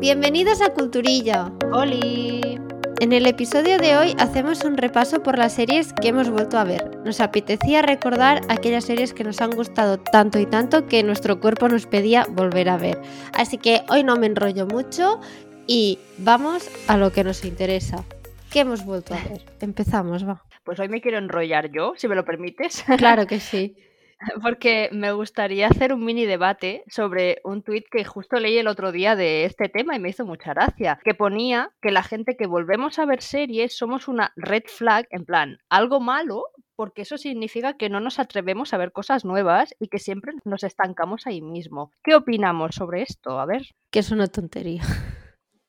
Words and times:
Bienvenidos 0.00 0.62
a 0.62 0.72
Culturilla. 0.74 1.50
¡Holi! 1.72 2.60
En 3.00 3.12
el 3.12 3.26
episodio 3.26 3.78
de 3.78 3.96
hoy 3.96 4.14
hacemos 4.20 4.62
un 4.62 4.76
repaso 4.76 5.24
por 5.24 5.36
las 5.36 5.54
series 5.54 5.92
que 5.92 6.08
hemos 6.08 6.30
vuelto 6.30 6.56
a 6.56 6.62
ver. 6.62 6.98
Nos 7.04 7.20
apetecía 7.20 7.82
recordar 7.82 8.42
aquellas 8.48 8.84
series 8.84 9.12
que 9.12 9.24
nos 9.24 9.40
han 9.40 9.50
gustado 9.50 9.98
tanto 9.98 10.38
y 10.38 10.46
tanto 10.46 10.86
que 10.86 11.02
nuestro 11.02 11.40
cuerpo 11.40 11.68
nos 11.68 11.86
pedía 11.86 12.26
volver 12.30 12.68
a 12.68 12.76
ver. 12.76 13.00
Así 13.32 13.58
que 13.58 13.82
hoy 13.88 14.04
no 14.04 14.14
me 14.14 14.26
enrollo 14.26 14.66
mucho 14.66 15.20
y 15.66 15.98
vamos 16.18 16.70
a 16.86 16.96
lo 16.96 17.10
que 17.10 17.24
nos 17.24 17.44
interesa. 17.44 18.04
¿Qué 18.52 18.60
hemos 18.60 18.84
vuelto 18.84 19.14
a 19.14 19.18
ver? 19.28 19.42
Empezamos, 19.60 20.26
va. 20.26 20.44
Pues 20.62 20.78
hoy 20.78 20.88
me 20.88 21.00
quiero 21.00 21.18
enrollar 21.18 21.72
yo, 21.72 21.94
si 21.96 22.06
me 22.06 22.14
lo 22.14 22.24
permites. 22.24 22.84
Claro 22.98 23.26
que 23.26 23.40
sí. 23.40 23.74
Porque 24.42 24.88
me 24.92 25.12
gustaría 25.12 25.68
hacer 25.68 25.92
un 25.92 26.04
mini 26.04 26.26
debate 26.26 26.84
sobre 26.88 27.40
un 27.44 27.62
tuit 27.62 27.86
que 27.90 28.04
justo 28.04 28.38
leí 28.38 28.58
el 28.58 28.68
otro 28.68 28.92
día 28.92 29.16
de 29.16 29.44
este 29.44 29.68
tema 29.68 29.96
y 29.96 30.00
me 30.00 30.10
hizo 30.10 30.24
mucha 30.24 30.54
gracia, 30.54 30.98
que 31.04 31.14
ponía 31.14 31.70
que 31.80 31.90
la 31.90 32.02
gente 32.02 32.36
que 32.36 32.46
volvemos 32.46 32.98
a 32.98 33.06
ver 33.06 33.22
series 33.22 33.76
somos 33.76 34.08
una 34.08 34.32
red 34.36 34.64
flag, 34.66 35.06
en 35.10 35.24
plan, 35.24 35.58
algo 35.68 36.00
malo, 36.00 36.44
porque 36.76 37.02
eso 37.02 37.18
significa 37.18 37.76
que 37.76 37.88
no 37.88 38.00
nos 38.00 38.18
atrevemos 38.18 38.72
a 38.72 38.78
ver 38.78 38.92
cosas 38.92 39.24
nuevas 39.24 39.74
y 39.80 39.88
que 39.88 39.98
siempre 39.98 40.32
nos 40.44 40.62
estancamos 40.62 41.26
ahí 41.26 41.40
mismo. 41.40 41.90
¿Qué 42.04 42.14
opinamos 42.14 42.76
sobre 42.76 43.02
esto? 43.02 43.40
A 43.40 43.46
ver. 43.46 43.62
Que 43.90 43.98
es 43.98 44.10
una 44.10 44.28
tontería. 44.28 44.82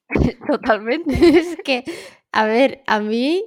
Totalmente. 0.47 1.13
es 1.39 1.57
que, 1.63 1.83
a 2.31 2.45
ver, 2.45 2.83
a 2.87 2.99
mí 2.99 3.43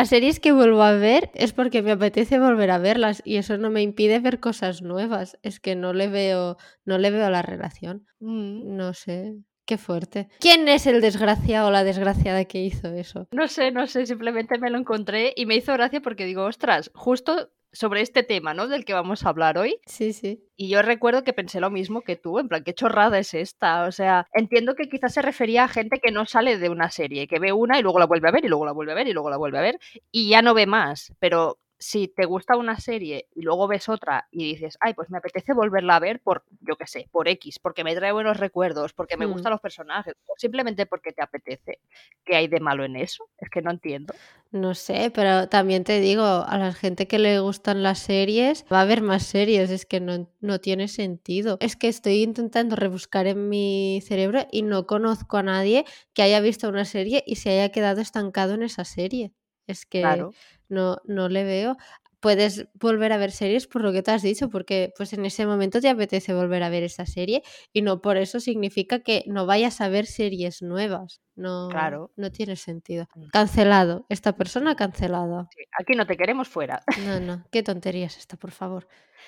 las 0.00 0.08
series 0.08 0.40
que 0.40 0.52
vuelvo 0.52 0.82
a 0.82 0.92
ver 0.94 1.30
es 1.34 1.52
porque 1.52 1.82
me 1.82 1.90
apetece 1.90 2.38
volver 2.38 2.70
a 2.70 2.78
verlas 2.78 3.20
y 3.22 3.36
eso 3.36 3.58
no 3.58 3.68
me 3.68 3.82
impide 3.82 4.18
ver 4.18 4.40
cosas 4.40 4.80
nuevas. 4.80 5.38
Es 5.42 5.60
que 5.60 5.76
no 5.76 5.92
le 5.92 6.08
veo, 6.08 6.56
no 6.86 6.96
le 6.96 7.10
veo 7.10 7.28
la 7.28 7.42
relación. 7.42 8.06
Mm. 8.18 8.76
No 8.76 8.94
sé. 8.94 9.36
Qué 9.66 9.76
fuerte. 9.76 10.28
¿Quién 10.40 10.68
es 10.68 10.86
el 10.86 11.02
desgraciado 11.02 11.68
o 11.68 11.70
la 11.70 11.84
desgraciada 11.84 12.46
que 12.46 12.62
hizo 12.62 12.88
eso? 12.88 13.28
No 13.30 13.46
sé, 13.46 13.72
no 13.72 13.86
sé, 13.86 14.06
simplemente 14.06 14.58
me 14.58 14.70
lo 14.70 14.78
encontré 14.78 15.34
y 15.36 15.44
me 15.44 15.54
hizo 15.54 15.74
gracia 15.74 16.00
porque 16.00 16.24
digo, 16.24 16.44
ostras, 16.44 16.90
justo 16.94 17.50
sobre 17.72 18.00
este 18.00 18.22
tema, 18.22 18.54
¿no? 18.54 18.68
Del 18.68 18.84
que 18.84 18.92
vamos 18.92 19.24
a 19.24 19.28
hablar 19.28 19.58
hoy. 19.58 19.78
Sí, 19.86 20.12
sí. 20.12 20.42
Y 20.56 20.68
yo 20.68 20.82
recuerdo 20.82 21.24
que 21.24 21.32
pensé 21.32 21.60
lo 21.60 21.70
mismo 21.70 22.02
que 22.02 22.16
tú, 22.16 22.38
en 22.38 22.48
plan, 22.48 22.64
qué 22.64 22.74
chorrada 22.74 23.18
es 23.18 23.34
esta. 23.34 23.84
O 23.84 23.92
sea, 23.92 24.26
entiendo 24.32 24.74
que 24.74 24.88
quizás 24.88 25.14
se 25.14 25.22
refería 25.22 25.64
a 25.64 25.68
gente 25.68 26.00
que 26.02 26.12
no 26.12 26.26
sale 26.26 26.58
de 26.58 26.68
una 26.68 26.90
serie, 26.90 27.26
que 27.26 27.38
ve 27.38 27.52
una 27.52 27.78
y 27.78 27.82
luego 27.82 27.98
la 27.98 28.06
vuelve 28.06 28.28
a 28.28 28.32
ver 28.32 28.44
y 28.44 28.48
luego 28.48 28.66
la 28.66 28.72
vuelve 28.72 28.92
a 28.92 28.96
ver 28.96 29.08
y 29.08 29.12
luego 29.12 29.30
la 29.30 29.36
vuelve 29.36 29.58
a 29.58 29.62
ver 29.62 29.78
y 30.10 30.28
ya 30.28 30.42
no 30.42 30.54
ve 30.54 30.66
más. 30.66 31.12
Pero 31.18 31.58
si 31.80 32.08
te 32.08 32.26
gusta 32.26 32.56
una 32.56 32.78
serie 32.80 33.28
y 33.34 33.42
luego 33.42 33.68
ves 33.68 33.88
otra 33.88 34.28
y 34.30 34.44
dices, 34.54 34.78
ay, 34.80 34.94
pues 34.94 35.10
me 35.10 35.18
apetece 35.18 35.54
volverla 35.54 35.96
a 35.96 36.00
ver 36.00 36.20
por, 36.22 36.44
yo 36.60 36.76
qué 36.76 36.86
sé, 36.86 37.08
por 37.12 37.28
X, 37.28 37.58
porque 37.60 37.84
me 37.84 37.96
trae 37.96 38.12
buenos 38.12 38.38
recuerdos, 38.38 38.92
porque 38.94 39.16
me 39.18 39.26
Hmm. 39.26 39.26
gustan 39.26 39.52
los 39.52 39.60
personajes, 39.62 40.14
o 40.26 40.34
simplemente 40.38 40.86
porque 40.86 41.12
te 41.12 41.22
apetece, 41.24 41.80
¿qué 42.24 42.36
hay 42.36 42.48
de 42.48 42.60
malo 42.60 42.84
en 42.84 42.96
eso? 42.96 43.30
Es 43.38 43.50
que 43.50 43.62
no 43.62 43.72
entiendo. 43.72 44.20
No 44.52 44.74
sé, 44.74 45.12
pero 45.14 45.48
también 45.48 45.84
te 45.84 46.00
digo, 46.00 46.24
a 46.24 46.58
la 46.58 46.72
gente 46.72 47.06
que 47.06 47.20
le 47.20 47.38
gustan 47.38 47.84
las 47.84 48.00
series, 48.00 48.64
va 48.72 48.78
a 48.80 48.82
haber 48.82 49.00
más 49.00 49.22
series, 49.24 49.70
es 49.70 49.86
que 49.86 50.00
no, 50.00 50.28
no 50.40 50.58
tiene 50.60 50.88
sentido. 50.88 51.56
Es 51.60 51.76
que 51.76 51.86
estoy 51.86 52.22
intentando 52.24 52.74
rebuscar 52.74 53.28
en 53.28 53.48
mi 53.48 54.00
cerebro 54.04 54.46
y 54.50 54.62
no 54.62 54.86
conozco 54.88 55.36
a 55.36 55.44
nadie 55.44 55.84
que 56.14 56.22
haya 56.22 56.40
visto 56.40 56.68
una 56.68 56.84
serie 56.84 57.22
y 57.26 57.36
se 57.36 57.50
haya 57.50 57.68
quedado 57.70 58.00
estancado 58.00 58.54
en 58.54 58.62
esa 58.64 58.84
serie. 58.84 59.32
Es 59.68 59.86
que 59.86 60.00
Claro. 60.00 60.36
No, 60.70 60.98
no 61.04 61.28
le 61.28 61.44
veo. 61.44 61.76
Puedes 62.20 62.68
volver 62.74 63.12
a 63.12 63.16
ver 63.18 63.32
series 63.32 63.66
por 63.66 63.82
lo 63.82 63.92
que 63.92 64.02
te 64.02 64.10
has 64.10 64.22
dicho, 64.22 64.50
porque 64.50 64.92
pues 64.96 65.12
en 65.14 65.24
ese 65.24 65.46
momento 65.46 65.80
te 65.80 65.88
apetece 65.88 66.34
volver 66.34 66.62
a 66.62 66.68
ver 66.70 66.82
esa 66.82 67.06
serie 67.06 67.42
y 67.72 67.82
no 67.82 68.00
por 68.02 68.16
eso 68.18 68.40
significa 68.40 69.00
que 69.00 69.24
no 69.26 69.46
vayas 69.46 69.80
a 69.80 69.88
ver 69.88 70.06
series 70.06 70.62
nuevas. 70.62 71.20
No, 71.36 71.68
Claro. 71.70 72.10
no 72.16 72.30
tiene 72.30 72.56
sentido. 72.56 73.06
Mm. 73.14 73.28
Cancelado. 73.32 74.04
Esta 74.08 74.32
persona 74.36 74.74
cancelada. 74.76 75.48
Sí, 75.56 75.62
Aquí 75.78 75.96
no 75.96 76.06
te 76.06 76.16
queremos 76.16 76.48
fuera. 76.48 76.82
No, 77.06 77.20
no. 77.20 77.44
Qué 77.50 77.62
tontería 77.62 78.06
es 78.06 78.18
esta, 78.18 78.36
por 78.36 78.50
favor. 78.50 78.86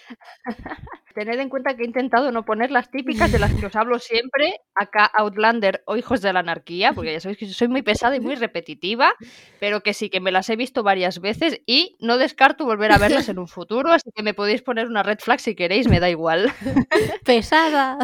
Tened 1.15 1.39
en 1.39 1.49
cuenta 1.51 1.77
que 1.77 1.83
he 1.83 1.87
intentado 1.87 2.33
no 2.33 2.45
poner 2.45 2.71
las 2.71 2.91
típicas 2.91 3.31
de 3.31 3.39
las 3.39 3.53
que 3.55 3.67
os 3.67 3.77
hablo 3.77 3.99
siempre, 3.99 4.61
acá 4.75 5.05
Outlander 5.15 5.83
o 5.87 5.97
Hijos 5.97 6.23
de 6.23 6.33
la 6.33 6.41
Anarquía, 6.41 6.93
porque 6.95 7.13
ya 7.13 7.21
sabéis 7.21 7.39
que 7.39 7.47
soy 7.49 7.69
muy 7.69 7.83
pesada 7.83 8.17
y 8.17 8.21
muy 8.21 8.35
repetitiva, 8.35 9.15
pero 9.61 9.83
que 9.83 9.93
sí 9.95 10.09
que 10.11 10.21
me 10.21 10.33
las 10.33 10.49
he 10.51 10.57
visto 10.57 10.83
varias 10.83 11.21
veces 11.21 11.61
y 11.67 11.97
no 12.01 12.17
descarto 12.19 12.65
volver 12.65 12.93
a 12.93 12.99
verlas 12.99 13.29
en 13.29 13.39
un 13.39 13.49
futuro, 13.49 13.93
así 13.93 14.11
que 14.15 14.23
me 14.23 14.35
podéis 14.35 14.63
poner 14.63 14.87
una 14.87 15.03
red 15.03 15.19
flag 15.19 15.41
si 15.41 15.55
queréis, 15.55 15.87
me 15.89 16.01
da 16.01 16.09
igual. 16.11 16.51
Pesada. 17.25 17.99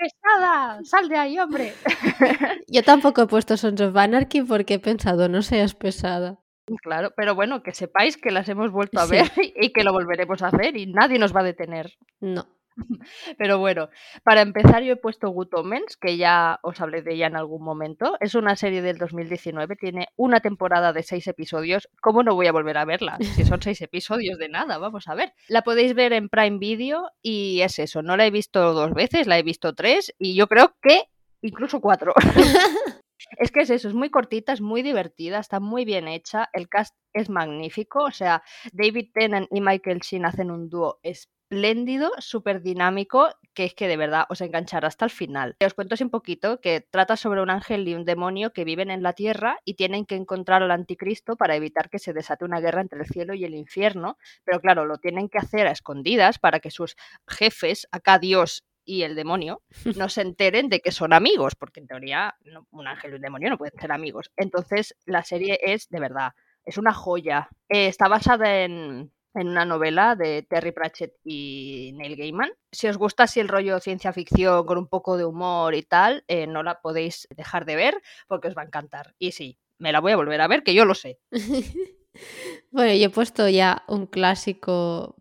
¡Pesada! 0.00 0.80
¡Sal 0.82 1.08
de 1.10 1.16
ahí, 1.18 1.38
hombre! 1.38 1.74
Yo 2.68 2.82
tampoco 2.82 3.22
he 3.22 3.26
puesto 3.26 3.56
Sons 3.58 3.80
of 3.82 3.94
Anarchy 3.96 4.40
porque 4.42 4.74
he 4.74 4.78
pensado, 4.78 5.28
no 5.28 5.42
seas 5.42 5.74
pesada. 5.74 6.38
Claro, 6.82 7.12
pero 7.16 7.34
bueno, 7.34 7.62
que 7.62 7.72
sepáis 7.74 8.16
que 8.16 8.30
las 8.30 8.48
hemos 8.48 8.70
vuelto 8.72 8.98
a 9.00 9.06
Sí. 9.06 9.12
ver 9.12 9.30
y 9.60 9.72
que 9.72 9.84
lo 9.84 9.92
volveremos 9.92 10.40
a 10.42 10.46
hacer 10.48 10.76
y 10.76 10.86
nadie 10.86 11.18
nos 11.18 11.34
va 11.36 11.40
a 11.40 11.44
detener. 11.44 11.92
No. 12.20 12.46
Pero 13.38 13.58
bueno, 13.58 13.88
para 14.22 14.40
empezar 14.42 14.82
yo 14.82 14.92
he 14.92 14.96
puesto 14.96 15.30
Good 15.30 15.54
Omens, 15.54 15.96
que 15.96 16.16
ya 16.16 16.58
os 16.62 16.80
hablé 16.80 17.02
de 17.02 17.14
ella 17.14 17.26
en 17.26 17.36
algún 17.36 17.62
momento. 17.62 18.16
Es 18.20 18.34
una 18.34 18.56
serie 18.56 18.82
del 18.82 18.98
2019, 18.98 19.76
tiene 19.76 20.08
una 20.16 20.40
temporada 20.40 20.92
de 20.92 21.02
seis 21.02 21.26
episodios. 21.26 21.88
¿Cómo 22.00 22.22
no 22.22 22.34
voy 22.34 22.46
a 22.46 22.52
volver 22.52 22.78
a 22.78 22.84
verla? 22.84 23.18
Si 23.18 23.44
son 23.44 23.62
seis 23.62 23.80
episodios 23.80 24.38
de 24.38 24.48
nada, 24.48 24.78
vamos 24.78 25.08
a 25.08 25.14
ver. 25.14 25.32
La 25.48 25.62
podéis 25.62 25.94
ver 25.94 26.12
en 26.12 26.28
Prime 26.28 26.58
Video 26.58 27.10
y 27.22 27.60
es 27.62 27.78
eso, 27.78 28.02
no 28.02 28.16
la 28.16 28.26
he 28.26 28.30
visto 28.30 28.72
dos 28.72 28.94
veces, 28.94 29.26
la 29.26 29.38
he 29.38 29.42
visto 29.42 29.74
tres 29.74 30.14
y 30.18 30.34
yo 30.34 30.46
creo 30.46 30.74
que 30.82 31.04
incluso 31.42 31.80
cuatro. 31.80 32.14
Es 33.38 33.50
que 33.50 33.60
es 33.60 33.70
eso, 33.70 33.88
es 33.88 33.94
muy 33.94 34.10
cortita, 34.10 34.52
es 34.52 34.60
muy 34.60 34.82
divertida, 34.82 35.38
está 35.38 35.60
muy 35.60 35.84
bien 35.84 36.08
hecha, 36.08 36.48
el 36.52 36.68
cast 36.68 36.96
es 37.12 37.28
magnífico, 37.28 38.04
o 38.04 38.10
sea, 38.10 38.42
David 38.72 39.10
Tennant 39.12 39.48
y 39.50 39.60
Michael 39.60 40.00
Sheen 40.00 40.24
hacen 40.24 40.50
un 40.50 40.68
dúo 40.68 40.98
espléndido, 41.50 42.12
súper 42.18 42.62
dinámico, 42.62 43.28
que 43.54 43.64
es 43.64 43.74
que 43.74 43.88
de 43.88 43.96
verdad 43.96 44.24
os 44.28 44.40
enganchará 44.40 44.86
hasta 44.86 45.04
el 45.04 45.10
final. 45.10 45.56
Os 45.64 45.74
cuento 45.74 45.94
así 45.94 46.04
un 46.04 46.10
poquito 46.10 46.60
que 46.60 46.80
trata 46.80 47.16
sobre 47.16 47.42
un 47.42 47.50
ángel 47.50 47.88
y 47.88 47.94
un 47.94 48.04
demonio 48.04 48.52
que 48.52 48.64
viven 48.64 48.88
en 48.88 49.02
la 49.02 49.14
tierra 49.14 49.58
y 49.64 49.74
tienen 49.74 50.06
que 50.06 50.14
encontrar 50.14 50.62
al 50.62 50.70
anticristo 50.70 51.34
para 51.36 51.56
evitar 51.56 51.90
que 51.90 51.98
se 51.98 52.12
desate 52.12 52.44
una 52.44 52.60
guerra 52.60 52.82
entre 52.82 53.00
el 53.00 53.06
cielo 53.06 53.34
y 53.34 53.44
el 53.44 53.56
infierno, 53.56 54.16
pero 54.44 54.60
claro, 54.60 54.84
lo 54.84 54.98
tienen 54.98 55.28
que 55.28 55.38
hacer 55.38 55.66
a 55.66 55.72
escondidas 55.72 56.38
para 56.38 56.60
que 56.60 56.70
sus 56.70 56.94
jefes, 57.26 57.88
acá 57.90 58.20
Dios 58.20 58.64
y 58.84 59.02
el 59.02 59.16
demonio, 59.16 59.62
no 59.96 60.08
se 60.08 60.22
enteren 60.22 60.68
de 60.68 60.78
que 60.78 60.92
son 60.92 61.12
amigos, 61.12 61.56
porque 61.56 61.80
en 61.80 61.88
teoría 61.88 62.36
un 62.70 62.86
ángel 62.86 63.10
y 63.10 63.14
un 63.16 63.22
demonio 63.22 63.50
no 63.50 63.58
pueden 63.58 63.78
ser 63.78 63.90
amigos. 63.90 64.30
Entonces 64.36 64.96
la 65.04 65.24
serie 65.24 65.58
es, 65.64 65.88
de 65.88 65.98
verdad, 65.98 66.30
es 66.64 66.78
una 66.78 66.92
joya. 66.92 67.48
Eh, 67.68 67.88
está 67.88 68.06
basada 68.06 68.62
en, 68.62 69.10
en 69.34 69.48
una 69.48 69.64
novela 69.64 70.16
de 70.16 70.42
Terry 70.42 70.72
Pratchett 70.72 71.14
y 71.24 71.92
Neil 71.94 72.16
Gaiman. 72.16 72.50
Si 72.72 72.88
os 72.88 72.96
gusta 72.96 73.24
así 73.24 73.40
el 73.40 73.48
rollo 73.48 73.78
ciencia 73.80 74.12
ficción 74.12 74.66
con 74.66 74.78
un 74.78 74.88
poco 74.88 75.16
de 75.16 75.24
humor 75.24 75.74
y 75.74 75.82
tal, 75.82 76.24
eh, 76.28 76.46
no 76.46 76.62
la 76.62 76.80
podéis 76.80 77.28
dejar 77.34 77.64
de 77.64 77.76
ver 77.76 78.02
porque 78.28 78.48
os 78.48 78.56
va 78.56 78.62
a 78.62 78.66
encantar. 78.66 79.14
Y 79.18 79.32
sí, 79.32 79.58
me 79.78 79.92
la 79.92 80.00
voy 80.00 80.12
a 80.12 80.16
volver 80.16 80.40
a 80.40 80.48
ver, 80.48 80.62
que 80.62 80.74
yo 80.74 80.84
lo 80.84 80.94
sé. 80.94 81.18
bueno, 82.70 82.94
yo 82.94 83.06
he 83.06 83.10
puesto 83.10 83.48
ya 83.48 83.84
un 83.88 84.06
clásico. 84.06 85.16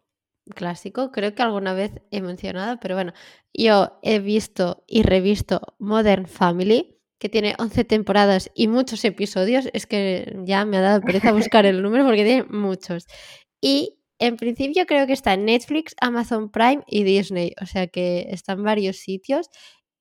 Clásico, 0.55 1.11
creo 1.11 1.35
que 1.35 1.43
alguna 1.43 1.73
vez 1.73 1.91
he 2.09 2.21
mencionado, 2.21 2.79
pero 2.81 2.95
bueno, 2.95 3.13
yo 3.53 3.99
he 4.01 4.17
visto 4.17 4.83
y 4.87 5.03
revisto 5.03 5.75
Modern 5.77 6.25
Family, 6.25 6.99
que 7.19 7.29
tiene 7.29 7.53
11 7.59 7.83
temporadas 7.83 8.49
y 8.55 8.67
muchos 8.67 9.05
episodios. 9.05 9.69
Es 9.73 9.85
que 9.85 10.39
ya 10.45 10.65
me 10.65 10.77
ha 10.77 10.81
dado 10.81 11.01
pereza 11.01 11.33
buscar 11.33 11.67
el 11.67 11.83
número 11.83 12.03
porque 12.03 12.23
tiene 12.23 12.45
muchos. 12.45 13.05
Y 13.61 13.98
en 14.19 14.37
principio 14.37 14.85
creo 14.85 15.07
que 15.07 15.13
está 15.13 15.33
en 15.33 15.45
Netflix, 15.45 15.95
Amazon 16.01 16.51
Prime 16.51 16.83
y 16.87 17.03
Disney, 17.03 17.53
o 17.61 17.65
sea 17.65 17.87
que 17.87 18.27
está 18.31 18.53
en 18.53 18.63
varios 18.63 18.97
sitios. 18.97 19.49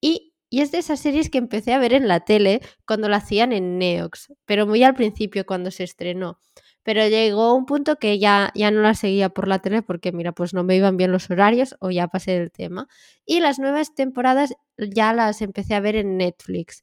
Y, 0.00 0.34
y 0.50 0.60
es 0.60 0.72
de 0.72 0.78
esas 0.78 1.00
series 1.00 1.30
que 1.30 1.38
empecé 1.38 1.72
a 1.72 1.78
ver 1.78 1.92
en 1.94 2.08
la 2.08 2.20
tele 2.20 2.60
cuando 2.86 3.08
la 3.08 3.18
hacían 3.18 3.52
en 3.52 3.78
Neox, 3.78 4.32
pero 4.44 4.66
muy 4.66 4.82
al 4.82 4.94
principio 4.94 5.46
cuando 5.46 5.70
se 5.70 5.84
estrenó. 5.84 6.40
Pero 6.82 7.06
llegó 7.06 7.54
un 7.54 7.66
punto 7.66 7.96
que 7.96 8.18
ya, 8.18 8.50
ya 8.54 8.70
no 8.70 8.80
la 8.80 8.94
seguía 8.94 9.28
por 9.28 9.46
la 9.46 9.60
tele 9.60 9.82
porque, 9.82 10.10
mira, 10.12 10.32
pues 10.32 10.54
no 10.54 10.64
me 10.64 10.76
iban 10.76 10.96
bien 10.96 11.12
los 11.12 11.30
horarios 11.30 11.76
o 11.80 11.90
ya 11.90 12.08
pasé 12.08 12.32
del 12.38 12.50
tema. 12.50 12.88
Y 13.26 13.40
las 13.40 13.58
nuevas 13.58 13.94
temporadas 13.94 14.54
ya 14.78 15.12
las 15.12 15.42
empecé 15.42 15.74
a 15.74 15.80
ver 15.80 15.96
en 15.96 16.16
Netflix. 16.16 16.82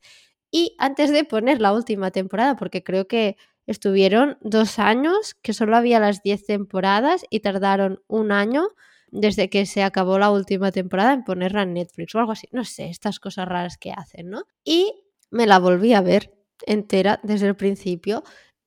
Y 0.51 0.75
antes 0.79 1.11
de 1.11 1.23
poner 1.25 1.59
la 1.59 1.73
última 1.73 2.11
temporada, 2.11 2.55
porque 2.55 2.83
creo 2.83 3.07
que 3.07 3.35
estuvieron 3.67 4.37
dos 4.41 4.79
años, 4.79 5.35
que 5.41 5.53
solo 5.53 5.75
había 5.75 5.99
las 5.99 6.21
10 6.23 6.45
temporadas 6.45 7.25
y 7.29 7.39
tardaron 7.39 8.01
un 8.07 8.31
año 8.31 8.67
desde 9.11 9.49
que 9.49 9.65
se 9.65 9.83
acabó 9.83 10.19
la 10.19 10.31
última 10.31 10.71
temporada 10.71 11.13
en 11.13 11.23
ponerla 11.23 11.63
en 11.63 11.73
Netflix 11.73 12.13
o 12.15 12.19
algo 12.19 12.33
así. 12.33 12.47
No 12.51 12.65
sé, 12.65 12.89
estas 12.89 13.19
cosas 13.19 13.47
raras 13.47 13.77
que 13.77 13.91
hacen, 13.91 14.29
¿no? 14.29 14.43
Y 14.63 14.93
me 15.31 15.47
la 15.47 15.59
volví 15.59 15.93
a 15.93 16.01
ver 16.01 16.33
entera 16.65 17.19
desde 17.23 17.47
el 17.47 17.55
principio 17.55 18.23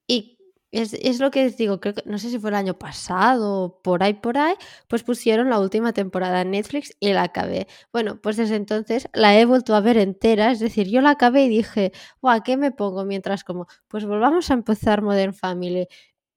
y 0.07 0.38
Es, 0.71 0.93
es, 0.93 1.19
lo 1.19 1.31
que 1.31 1.45
les 1.45 1.57
digo, 1.57 1.81
creo 1.81 1.95
no 2.05 2.19
sé 2.19 2.29
si 2.29 2.39
fue 2.39 2.51
el 2.51 2.57
año 2.57 2.79
pasado, 2.79 3.81
por 3.83 4.03
ahí, 4.03 4.15
por 4.15 4.37
ahí, 4.37 4.55
pues 4.87 5.03
pusieron 5.03 5.49
la 5.49 5.59
última 5.61 5.95
temporada 5.95 6.43
en 6.43 6.51
Netflix 6.51 6.95
y 7.01 7.13
la 7.15 7.23
acabé. 7.23 7.67
Bueno, 7.91 8.21
pues 8.21 8.37
desde 8.37 8.57
entonces 8.57 9.09
la 9.15 9.39
he 9.39 9.47
vuelto 9.47 9.75
a 9.75 9.81
ver 9.81 9.97
entera, 9.97 10.53
es 10.53 10.61
decir, 10.61 10.89
yo 10.89 11.01
la 11.01 11.11
acabé 11.11 11.45
y 11.45 11.49
dije, 11.49 11.93
¿a 12.23 12.43
qué 12.43 12.59
me 12.59 12.71
pongo 12.71 13.05
mientras 13.07 13.45
como? 13.45 13.67
Pues 13.89 14.05
volvamos 14.05 14.51
a 14.51 14.55
empezar 14.55 15.01
Modern 15.01 15.33
Family. 15.33 15.89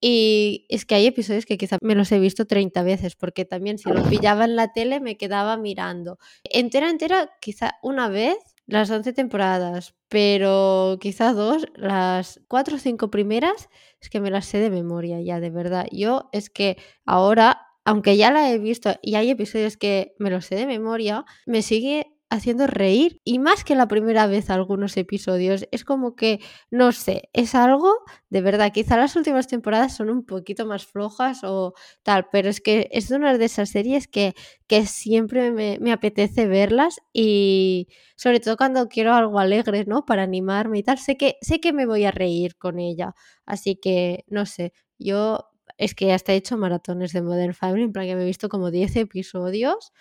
Y 0.03 0.65
es 0.69 0.85
que 0.85 0.95
hay 0.95 1.05
episodios 1.05 1.45
que 1.45 1.57
quizá 1.59 1.77
me 1.81 1.93
los 1.93 2.11
he 2.11 2.19
visto 2.19 2.47
30 2.47 2.81
veces, 2.81 3.15
porque 3.15 3.45
también 3.45 3.77
si 3.77 3.89
lo 3.89 4.03
pillaba 4.03 4.45
en 4.45 4.55
la 4.55 4.73
tele 4.73 4.99
me 4.99 5.15
quedaba 5.15 5.57
mirando. 5.57 6.17
Entera, 6.43 6.89
entera, 6.89 7.29
quizá 7.39 7.77
una 7.83 8.07
vez, 8.09 8.37
las 8.65 8.89
11 8.89 9.13
temporadas, 9.13 9.93
pero 10.07 10.97
quizá 10.99 11.33
dos, 11.33 11.67
las 11.75 12.41
cuatro 12.47 12.77
o 12.77 12.79
cinco 12.79 13.11
primeras, 13.11 13.69
es 14.01 14.09
que 14.09 14.19
me 14.19 14.31
las 14.31 14.45
sé 14.45 14.59
de 14.59 14.69
memoria 14.69 15.21
ya, 15.21 15.39
de 15.39 15.49
verdad. 15.49 15.85
Yo 15.91 16.29
es 16.33 16.49
que 16.49 16.77
ahora, 17.05 17.61
aunque 17.85 18.17
ya 18.17 18.31
la 18.31 18.51
he 18.51 18.57
visto 18.59 18.93
y 19.01 19.15
hay 19.15 19.29
episodios 19.29 19.77
que 19.77 20.15
me 20.19 20.29
los 20.29 20.45
sé 20.45 20.55
de 20.55 20.65
memoria, 20.65 21.25
me 21.45 21.61
sigue 21.61 22.10
haciendo 22.31 22.65
reír 22.65 23.19
y 23.25 23.39
más 23.39 23.65
que 23.65 23.75
la 23.75 23.89
primera 23.89 24.25
vez 24.25 24.49
algunos 24.49 24.95
episodios 24.95 25.67
es 25.71 25.83
como 25.83 26.15
que 26.15 26.39
no 26.71 26.93
sé 26.93 27.29
es 27.33 27.55
algo 27.55 27.93
de 28.29 28.39
verdad 28.39 28.71
quizá 28.73 28.95
las 28.95 29.17
últimas 29.17 29.47
temporadas 29.47 29.97
son 29.97 30.09
un 30.09 30.25
poquito 30.25 30.65
más 30.65 30.85
flojas 30.85 31.43
o 31.43 31.73
tal 32.03 32.29
pero 32.31 32.49
es 32.49 32.61
que 32.61 32.87
es 32.91 33.11
una 33.11 33.37
de 33.37 33.43
esas 33.43 33.69
series 33.69 34.07
que, 34.07 34.33
que 34.65 34.85
siempre 34.85 35.51
me, 35.51 35.77
me, 35.81 35.91
apetece 35.91 36.47
verlas 36.47 37.01
y 37.11 37.89
sobre 38.15 38.39
todo 38.39 38.55
cuando 38.55 38.87
quiero 38.87 39.13
algo 39.13 39.37
alegre 39.37 39.83
no 39.85 40.05
para 40.05 40.23
animarme 40.23 40.79
y 40.79 40.83
tal 40.83 40.99
sé 40.99 41.17
que 41.17 41.35
sé 41.41 41.59
que 41.59 41.73
me 41.73 41.85
voy 41.85 42.05
a 42.05 42.11
reír 42.11 42.55
con 42.57 42.79
ella. 42.79 43.13
Así 43.45 43.75
que 43.75 44.23
no 44.27 44.45
sé 44.45 44.71
yo 44.97 45.49
es 45.77 45.95
que 45.95 46.13
hasta 46.13 46.33
he 46.33 46.37
hecho 46.37 46.57
maratones 46.57 47.11
de 47.11 47.21
Modern 47.21 47.53
Family 47.53 47.83
en 47.83 47.91
plan 47.91 48.05
que 48.05 48.15
me 48.15 48.23
he 48.23 48.25
visto 48.25 48.47
como 48.47 48.71
10 48.71 48.95
episodios 48.95 49.91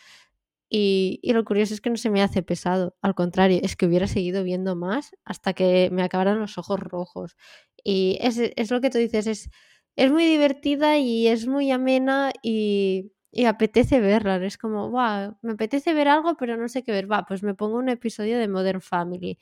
y, 0.71 1.19
y, 1.23 1.33
lo 1.33 1.45
curioso 1.45 1.75
es 1.75 1.81
que 1.81 1.91
no 1.91 1.97
se 1.97 2.11
me 2.11 2.23
hace 2.23 2.43
pesado, 2.43 2.97
al 3.03 3.17
contrario, 3.17 3.59
es 3.63 3.75
que 3.75 3.87
hubiera 3.87 4.07
seguido 4.07 4.45
viendo 4.45 4.77
más 4.77 5.17
hasta 5.25 5.53
que 5.53 5.91
me 5.91 6.03
acabaran 6.05 6.39
los 6.39 6.59
ojos 6.59 6.79
rojos. 6.79 7.37
Y 7.83 8.19
es, 8.21 8.39
es 8.39 8.71
lo 8.71 8.81
que 8.81 8.89
tú 8.89 8.99
dices, 8.99 9.27
es, 9.27 9.51
es 9.97 10.13
muy 10.13 10.27
divertida 10.27 10.97
y 10.99 11.27
es 11.27 11.49
muy 11.49 11.73
amena 11.73 12.33
y, 12.43 13.13
y 13.33 13.47
apetece 13.47 14.01
verla. 14.01 14.37
Es 14.37 14.59
como, 14.59 14.91
wow, 14.91 15.37
me 15.43 15.53
apetece 15.53 15.93
ver 15.93 16.07
algo, 16.07 16.37
pero 16.37 16.57
no 16.57 16.69
sé 16.69 16.85
qué 16.85 16.93
ver. 16.93 17.11
Va, 17.11 17.25
pues 17.27 17.43
me 17.43 17.55
pongo 17.55 17.77
un 17.77 17.89
episodio 17.89 18.39
de 18.39 18.47
Modern 18.47 18.81
Family. 18.81 19.39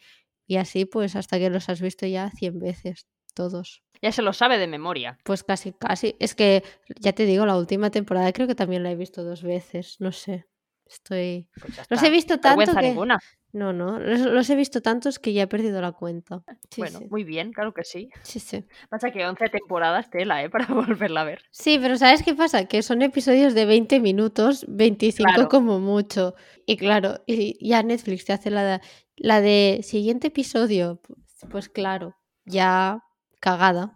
Y 0.46 0.56
así, 0.56 0.86
pues 0.86 1.14
hasta 1.14 1.38
que 1.38 1.50
los 1.50 1.68
has 1.68 1.82
visto 1.82 2.06
ya 2.06 2.30
100 2.30 2.58
veces, 2.58 3.06
todos. 3.34 3.82
Ya 4.00 4.12
se 4.12 4.22
lo 4.22 4.32
sabe 4.32 4.58
de 4.58 4.66
memoria. 4.66 5.18
Pues 5.24 5.44
casi, 5.44 5.72
casi. 5.72 6.16
Es 6.20 6.34
que, 6.34 6.62
ya 7.00 7.12
te 7.12 7.26
digo, 7.26 7.44
la 7.44 7.58
última 7.58 7.90
temporada 7.90 8.32
creo 8.32 8.46
que 8.46 8.54
también 8.54 8.82
la 8.82 8.90
he 8.90 8.96
visto 8.96 9.24
dos 9.24 9.42
veces, 9.42 9.96
no 10.00 10.12
sé. 10.12 10.46
Estoy. 10.88 11.48
Pues 11.60 11.90
los 11.90 12.02
he 12.02 12.10
visto 12.10 12.38
tanto. 12.38 12.74
Que... 12.74 12.82
ninguna. 12.82 13.18
No, 13.52 13.72
no. 13.72 13.98
Los, 13.98 14.20
los, 14.20 14.50
he 14.50 14.56
visto 14.56 14.82
tantos 14.82 15.18
que 15.18 15.32
ya 15.32 15.42
he 15.42 15.46
perdido 15.46 15.80
la 15.80 15.92
cuenta. 15.92 16.42
Sí, 16.70 16.82
bueno, 16.82 16.98
sí. 16.98 17.06
muy 17.10 17.24
bien, 17.24 17.52
claro 17.52 17.72
que 17.72 17.82
sí. 17.82 18.10
Sí, 18.22 18.40
sí. 18.40 18.64
Pasa 18.90 19.10
que 19.10 19.26
11 19.26 19.48
temporadas 19.48 20.10
tela, 20.10 20.42
¿eh? 20.42 20.50
Para 20.50 20.66
volverla 20.66 21.22
a 21.22 21.24
ver. 21.24 21.42
Sí, 21.50 21.78
pero 21.80 21.96
¿sabes 21.96 22.22
qué 22.22 22.34
pasa? 22.34 22.66
Que 22.66 22.82
son 22.82 23.02
episodios 23.02 23.54
de 23.54 23.64
20 23.64 24.00
minutos, 24.00 24.66
25 24.68 25.28
Claro. 25.32 25.48
como 25.48 25.80
mucho. 25.80 26.34
Y 26.66 26.76
claro, 26.76 27.22
y 27.26 27.56
ya 27.66 27.82
Netflix 27.82 28.26
te 28.26 28.32
hace 28.34 28.50
la, 28.50 28.80
la 29.16 29.40
de 29.40 29.80
siguiente 29.82 30.28
episodio. 30.28 31.00
Pues, 31.02 31.18
pues 31.50 31.68
claro, 31.68 32.14
ya 32.44 33.02
cagada. 33.40 33.94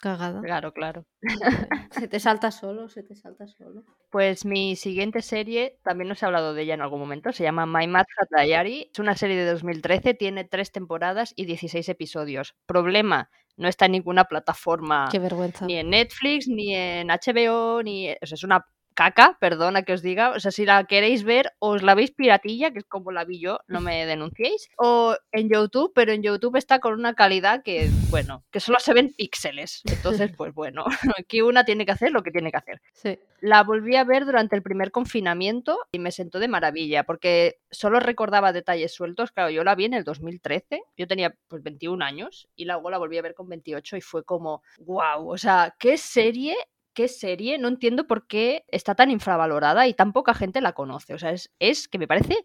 Cagada. 0.00 0.40
Claro, 0.40 0.72
claro. 0.72 1.06
Se 1.90 2.08
te 2.08 2.18
salta 2.20 2.50
solo, 2.50 2.88
se 2.88 3.02
te 3.02 3.14
salta 3.14 3.46
solo. 3.46 3.84
Pues 4.10 4.44
mi 4.44 4.74
siguiente 4.76 5.20
serie, 5.20 5.78
también 5.82 6.08
nos 6.08 6.22
he 6.22 6.26
hablado 6.26 6.54
de 6.54 6.62
ella 6.62 6.74
en 6.74 6.80
algún 6.80 7.00
momento, 7.00 7.32
se 7.32 7.42
llama 7.42 7.66
My 7.66 7.86
Mad 7.86 8.06
Hat 8.18 8.28
Diary. 8.42 8.90
Es 8.92 8.98
una 8.98 9.14
serie 9.14 9.36
de 9.36 9.44
2013, 9.50 10.14
tiene 10.14 10.44
tres 10.44 10.72
temporadas 10.72 11.32
y 11.36 11.44
16 11.44 11.88
episodios. 11.90 12.54
Problema, 12.66 13.30
no 13.56 13.68
está 13.68 13.86
en 13.86 13.92
ninguna 13.92 14.24
plataforma, 14.24 15.08
Qué 15.12 15.18
vergüenza. 15.18 15.66
ni 15.66 15.76
en 15.76 15.90
Netflix, 15.90 16.48
ni 16.48 16.74
en 16.74 17.08
HBO, 17.08 17.82
ni... 17.82 18.10
O 18.10 18.26
sea, 18.26 18.36
es 18.36 18.44
una 18.44 18.64
caca, 18.94 19.36
perdona 19.40 19.82
que 19.82 19.92
os 19.92 20.02
diga. 20.02 20.30
O 20.30 20.40
sea, 20.40 20.50
si 20.50 20.64
la 20.64 20.84
queréis 20.84 21.24
ver, 21.24 21.52
os 21.58 21.82
la 21.82 21.94
veis 21.94 22.10
piratilla, 22.10 22.70
que 22.72 22.80
es 22.80 22.84
como 22.84 23.12
la 23.12 23.24
vi 23.24 23.40
yo, 23.40 23.60
no 23.68 23.80
me 23.80 24.06
denunciéis. 24.06 24.68
O 24.76 25.16
en 25.32 25.48
YouTube, 25.48 25.92
pero 25.94 26.12
en 26.12 26.22
YouTube 26.22 26.56
está 26.56 26.80
con 26.80 26.94
una 26.94 27.14
calidad 27.14 27.62
que, 27.62 27.90
bueno, 28.10 28.44
que 28.50 28.60
solo 28.60 28.78
se 28.80 28.94
ven 28.94 29.12
píxeles. 29.16 29.82
Entonces, 29.86 30.30
pues 30.36 30.54
bueno, 30.54 30.84
aquí 31.18 31.42
una 31.42 31.64
tiene 31.64 31.86
que 31.86 31.92
hacer 31.92 32.12
lo 32.12 32.22
que 32.22 32.30
tiene 32.30 32.50
que 32.50 32.58
hacer. 32.58 32.80
Sí. 32.92 33.18
La 33.40 33.62
volví 33.62 33.96
a 33.96 34.04
ver 34.04 34.26
durante 34.26 34.54
el 34.54 34.62
primer 34.62 34.90
confinamiento 34.90 35.78
y 35.92 35.98
me 35.98 36.12
sentó 36.12 36.38
de 36.38 36.48
maravilla, 36.48 37.04
porque 37.04 37.60
solo 37.70 38.00
recordaba 38.00 38.52
detalles 38.52 38.92
sueltos. 38.92 39.32
Claro, 39.32 39.50
yo 39.50 39.64
la 39.64 39.74
vi 39.74 39.86
en 39.86 39.94
el 39.94 40.04
2013, 40.04 40.82
yo 40.96 41.06
tenía 41.06 41.34
pues 41.48 41.62
21 41.62 42.04
años 42.04 42.48
y 42.54 42.66
luego 42.66 42.90
la 42.90 42.98
volví 42.98 43.16
a 43.16 43.22
ver 43.22 43.34
con 43.34 43.48
28 43.48 43.96
y 43.96 44.00
fue 44.00 44.24
como, 44.24 44.62
wow, 44.78 45.30
o 45.30 45.38
sea, 45.38 45.74
qué 45.78 45.96
serie 45.96 46.54
qué 46.94 47.08
serie, 47.08 47.58
no 47.58 47.68
entiendo 47.68 48.06
por 48.06 48.26
qué 48.26 48.64
está 48.68 48.94
tan 48.94 49.10
infravalorada 49.10 49.86
y 49.86 49.94
tan 49.94 50.12
poca 50.12 50.34
gente 50.34 50.60
la 50.60 50.72
conoce. 50.72 51.14
O 51.14 51.18
sea, 51.18 51.30
es, 51.30 51.52
es 51.58 51.88
que 51.88 51.98
me 51.98 52.08
parece 52.08 52.36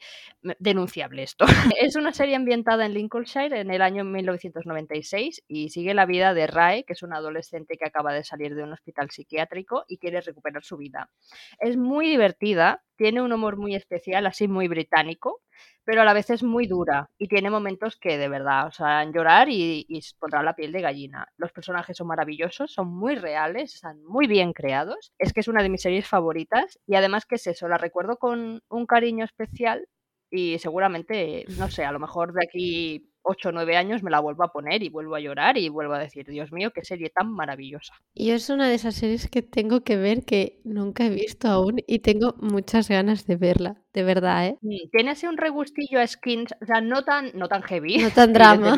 denunciable 0.59 1.23
esto. 1.23 1.45
es 1.79 1.95
una 1.95 2.13
serie 2.13 2.35
ambientada 2.35 2.85
en 2.85 2.93
Lincolnshire 2.93 3.59
en 3.59 3.71
el 3.71 3.81
año 3.81 4.03
1996 4.03 5.43
y 5.47 5.69
sigue 5.69 5.93
la 5.93 6.05
vida 6.05 6.33
de 6.33 6.47
Rae, 6.47 6.83
que 6.83 6.93
es 6.93 7.03
una 7.03 7.17
adolescente 7.17 7.77
que 7.77 7.85
acaba 7.85 8.13
de 8.13 8.23
salir 8.23 8.55
de 8.55 8.63
un 8.63 8.73
hospital 8.73 9.09
psiquiátrico 9.11 9.85
y 9.87 9.97
quiere 9.97 10.21
recuperar 10.21 10.63
su 10.63 10.77
vida. 10.77 11.09
Es 11.59 11.77
muy 11.77 12.07
divertida, 12.07 12.83
tiene 12.95 13.21
un 13.21 13.33
humor 13.33 13.57
muy 13.57 13.75
especial, 13.75 14.25
así 14.25 14.47
muy 14.47 14.67
británico, 14.67 15.41
pero 15.83 16.01
a 16.01 16.05
la 16.05 16.13
vez 16.13 16.29
es 16.29 16.43
muy 16.43 16.67
dura 16.67 17.09
y 17.17 17.27
tiene 17.27 17.49
momentos 17.49 17.97
que 17.97 18.17
de 18.17 18.27
verdad, 18.29 18.67
o 18.67 18.71
sea, 18.71 19.03
llorar 19.11 19.49
y, 19.49 19.85
y 19.87 20.01
pondrá 20.19 20.43
la 20.43 20.55
piel 20.55 20.71
de 20.71 20.81
gallina. 20.81 21.27
Los 21.37 21.51
personajes 21.51 21.97
son 21.97 22.07
maravillosos, 22.07 22.73
son 22.73 22.87
muy 22.93 23.15
reales, 23.15 23.75
están 23.75 24.03
muy 24.03 24.27
bien 24.27 24.53
creados. 24.53 25.13
Es 25.19 25.33
que 25.33 25.41
es 25.41 25.47
una 25.47 25.63
de 25.63 25.69
mis 25.69 25.81
series 25.81 26.07
favoritas 26.07 26.79
y 26.87 26.95
además 26.95 27.25
que 27.25 27.35
es 27.35 27.47
eso, 27.47 27.67
la 27.67 27.77
recuerdo 27.77 28.17
con 28.17 28.61
un 28.69 28.85
cariño 28.85 29.25
especial 29.25 29.87
y 30.29 30.59
seguramente, 30.59 31.45
no 31.57 31.69
sé, 31.69 31.85
a 31.85 31.91
lo 31.91 31.99
mejor 31.99 32.33
de 32.33 32.43
aquí 32.43 33.14
8 33.25 33.49
o 33.49 33.51
9 33.51 33.75
años 33.75 34.03
me 34.03 34.11
la 34.11 34.19
vuelvo 34.19 34.43
a 34.43 34.51
poner 34.51 34.83
y 34.83 34.89
vuelvo 34.89 35.15
a 35.15 35.19
llorar 35.19 35.57
y 35.57 35.69
vuelvo 35.69 35.93
a 35.93 35.99
decir, 35.99 36.25
Dios 36.27 36.51
mío, 36.51 36.71
qué 36.73 36.83
serie 36.83 37.09
tan 37.09 37.31
maravillosa. 37.31 37.93
Y 38.13 38.31
es 38.31 38.49
una 38.49 38.69
de 38.69 38.75
esas 38.75 38.95
series 38.95 39.27
que 39.29 39.41
tengo 39.41 39.83
que 39.83 39.97
ver 39.97 40.23
que 40.25 40.61
nunca 40.63 41.05
he 41.05 41.09
visto 41.09 41.47
aún 41.47 41.81
y 41.87 41.99
tengo 41.99 42.35
muchas 42.39 42.87
ganas 42.87 43.25
de 43.25 43.35
verla, 43.35 43.81
de 43.93 44.03
verdad, 44.03 44.47
¿eh? 44.47 44.57
Tiene 44.91 45.11
así 45.11 45.27
un 45.27 45.37
regustillo 45.37 45.99
a 45.99 46.07
skins, 46.07 46.53
o 46.61 46.65
sea, 46.65 46.81
no 46.81 47.03
tan, 47.03 47.31
no 47.33 47.47
tan 47.47 47.63
heavy. 47.63 47.97
No 47.97 48.11
tan 48.11 48.33
drama. 48.33 48.75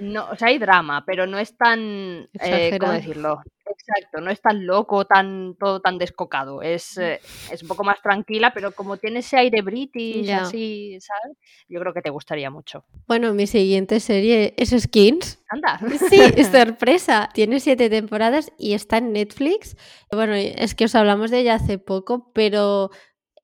No, 0.00 0.28
o 0.30 0.36
sea, 0.36 0.48
hay 0.48 0.58
drama, 0.58 1.04
pero 1.06 1.26
no 1.26 1.38
es 1.38 1.56
tan, 1.56 2.28
eh, 2.40 2.76
¿cómo 2.78 2.92
decirlo? 2.92 3.40
Exacto, 3.66 4.20
no 4.20 4.30
es 4.30 4.40
tan 4.40 4.66
loco, 4.66 5.04
tan 5.04 5.56
todo 5.58 5.80
tan 5.80 5.98
descocado. 5.98 6.62
Es, 6.62 6.98
eh, 6.98 7.20
es 7.50 7.62
un 7.62 7.68
poco 7.68 7.82
más 7.84 8.00
tranquila, 8.02 8.52
pero 8.52 8.72
como 8.72 8.96
tiene 8.98 9.20
ese 9.20 9.36
aire 9.36 9.62
british, 9.62 10.30
así, 10.30 10.98
¿sabes? 11.00 11.36
Yo 11.68 11.80
creo 11.80 11.94
que 11.94 12.02
te 12.02 12.10
gustaría 12.10 12.50
mucho. 12.50 12.84
Bueno, 13.06 13.32
mi 13.34 13.46
siguiente 13.46 14.00
serie 14.00 14.54
es 14.56 14.70
Skins. 14.70 15.42
Anda. 15.48 15.80
Sí, 16.10 16.18
sorpresa. 16.52 17.30
Tiene 17.32 17.60
siete 17.60 17.88
temporadas 17.88 18.52
y 18.58 18.74
está 18.74 18.98
en 18.98 19.12
Netflix. 19.12 19.76
Bueno, 20.10 20.34
es 20.34 20.74
que 20.74 20.84
os 20.84 20.94
hablamos 20.94 21.30
de 21.30 21.40
ella 21.40 21.54
hace 21.54 21.78
poco, 21.78 22.32
pero 22.32 22.90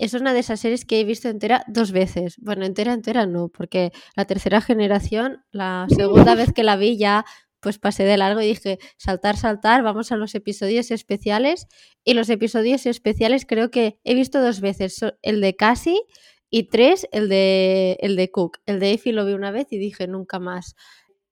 es 0.01 0.15
una 0.15 0.33
de 0.33 0.41
esas 0.41 0.61
series 0.61 0.87
que 0.87 0.99
he 0.99 1.05
visto 1.05 1.29
entera 1.29 1.63
dos 1.69 1.93
veces. 1.93 2.37
Bueno, 2.39 2.65
entera, 2.65 2.95
entera 2.95 3.27
no, 3.27 3.49
porque 3.49 3.93
la 4.17 4.25
tercera 4.25 4.63
generación, 4.63 5.45
la 5.53 5.87
segunda 5.95 6.35
vez 6.35 6.53
que 6.55 6.65
la 6.65 6.77
vi 6.77 6.97
ya, 6.97 7.27
pues 7.61 7.79
pasé 7.79 8.05
de 8.05 8.17
largo 8.17 8.41
y 8.41 8.47
dije, 8.47 8.79
saltar, 8.97 9.37
saltar, 9.37 9.83
vamos 9.83 10.11
a 10.11 10.17
los 10.17 10.35
episodios 10.35 10.91
especiales. 10.91 11.67
Y 12.03 12.15
los 12.15 12.31
episodios 12.31 12.87
especiales 12.87 13.45
creo 13.45 13.71
que 13.71 13.99
he 14.03 14.15
visto 14.15 14.41
dos 14.41 14.63
veces, 14.63 15.01
el 15.21 15.43
de 15.43 15.55
Cassie 15.55 16.01
y 16.49 16.65
tres, 16.71 17.07
el 17.13 17.29
de, 17.29 17.99
el 18.01 18.17
de 18.17 18.31
Cook. 18.31 18.59
El 18.65 18.81
de 18.81 18.93
Effie 18.95 19.13
lo 19.13 19.27
vi 19.27 19.35
una 19.35 19.51
vez 19.51 19.67
y 19.71 19.77
dije, 19.77 20.09
nunca 20.09 20.39
más. 20.39 20.77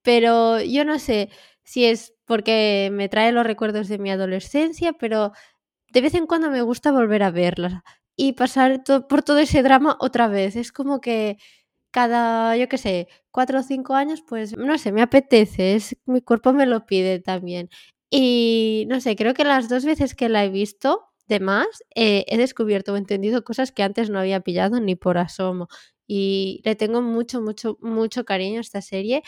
Pero 0.03 0.61
yo 0.61 0.85
no 0.85 0.99
sé 0.99 1.29
si 1.63 1.85
es 1.85 2.13
porque 2.25 2.89
me 2.93 3.09
trae 3.09 3.31
los 3.31 3.45
recuerdos 3.45 3.87
de 3.87 3.97
mi 3.97 4.11
adolescencia, 4.11 4.93
pero 4.93 5.31
de 5.91 6.01
vez 6.01 6.13
en 6.13 6.27
cuando 6.27 6.51
me 6.51 6.61
gusta 6.61 6.91
volver 6.91 7.23
a 7.23 7.31
verla 7.31 7.83
y 8.19 8.33
pasar 8.33 8.83
por 9.07 9.23
todo 9.23 9.37
ese 9.39 9.63
drama 9.63 9.97
otra 10.01 10.27
vez. 10.27 10.57
Es 10.57 10.73
como 10.73 10.99
que 10.99 11.37
cada, 11.91 12.57
yo 12.57 12.67
qué 12.67 12.77
sé, 12.77 13.07
cuatro 13.31 13.59
o 13.59 13.63
cinco 13.63 13.95
años, 13.95 14.23
pues 14.27 14.57
no 14.57 14.77
sé, 14.77 14.91
me 14.91 15.01
apetece, 15.01 15.75
es, 15.75 15.95
mi 16.05 16.21
cuerpo 16.21 16.51
me 16.53 16.65
lo 16.65 16.85
pide 16.85 17.19
también. 17.19 17.69
Y 18.11 18.85
no 18.89 18.99
sé, 19.01 19.15
creo 19.15 19.33
que 19.33 19.45
las 19.45 19.69
dos 19.69 19.85
veces 19.85 20.15
que 20.15 20.27
la 20.29 20.43
he 20.43 20.49
visto, 20.49 21.05
de 21.29 21.39
más, 21.39 21.67
eh, 21.95 22.25
he 22.27 22.37
descubierto 22.37 22.93
o 22.93 22.97
entendido 22.97 23.43
cosas 23.45 23.71
que 23.71 23.83
antes 23.83 24.09
no 24.09 24.19
había 24.19 24.41
pillado 24.41 24.81
ni 24.81 24.95
por 24.95 25.17
asomo. 25.17 25.69
Y 26.07 26.61
le 26.65 26.75
tengo 26.75 27.01
mucho, 27.01 27.41
mucho, 27.41 27.77
mucho 27.81 28.25
cariño 28.25 28.57
a 28.59 28.61
esta 28.61 28.81
serie. 28.81 29.23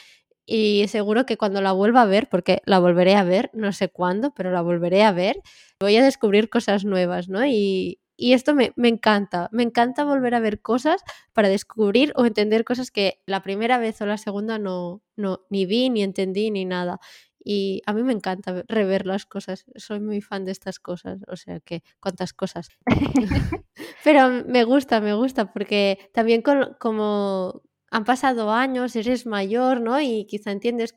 y 0.46 0.86
seguro 0.90 1.26
que 1.26 1.38
cuando 1.38 1.62
la 1.62 1.72
vuelva 1.72 2.02
a 2.04 2.06
ver, 2.06 2.28
porque 2.30 2.62
la 2.66 2.80
volveré 2.80 3.16
a 3.16 3.24
ver, 3.24 3.52
no 3.54 3.72
sé 3.74 3.90
cuándo, 3.90 4.34
pero 4.34 4.52
la 4.52 4.62
volveré 4.62 5.04
a 5.04 5.14
ver, 5.14 5.38
voy 5.80 5.96
a 5.98 6.04
descubrir 6.04 6.50
cosas 6.50 6.84
nuevas, 6.86 7.30
¿no? 7.30 7.46
Y, 7.46 8.01
y 8.22 8.34
esto 8.34 8.54
me, 8.54 8.72
me, 8.76 8.88
encanta, 8.88 9.50
me 9.52 9.64
encanta 9.64 10.04
volver 10.04 10.36
a 10.36 10.40
ver 10.40 10.62
cosas 10.62 11.02
para 11.34 11.50
descubrir 11.50 12.14
o 12.16 12.28
entender 12.28 12.64
cosas 12.64 12.92
que 12.92 13.20
la 13.26 13.42
primera 13.42 13.80
vez 13.80 14.00
o 14.00 14.06
la 14.06 14.20
segunda 14.20 14.60
no, 14.60 15.02
no 15.16 15.42
ni 15.50 15.66
vi, 15.66 15.90
ni 15.90 16.04
entendí, 16.04 16.52
ni 16.52 16.64
nada. 16.64 17.00
Y 17.44 17.82
a 17.88 17.94
mí 17.94 18.04
me 18.04 18.14
encanta 18.14 18.64
rever 18.68 19.08
las 19.08 19.26
cosas, 19.26 19.66
soy 19.76 20.02
muy 20.02 20.22
fan 20.22 20.46
de 20.46 20.52
estas 20.52 20.80
cosas, 20.80 21.22
o 21.28 21.36
sea 21.36 21.62
que, 21.62 21.82
cuántas 22.00 22.32
cosas. 22.34 22.70
Pero 24.04 24.30
me 24.46 24.66
gusta, 24.66 25.02
me 25.02 25.16
gusta, 25.16 25.52
porque 25.52 25.98
también 26.14 26.44
con, 26.44 26.76
como 26.80 27.64
han 27.90 28.06
pasado 28.06 28.52
años, 28.52 28.96
eres 28.96 29.26
mayor, 29.26 29.82
¿no? 29.82 30.00
Y 30.00 30.28
quizá 30.28 30.52
entiendes 30.52 30.94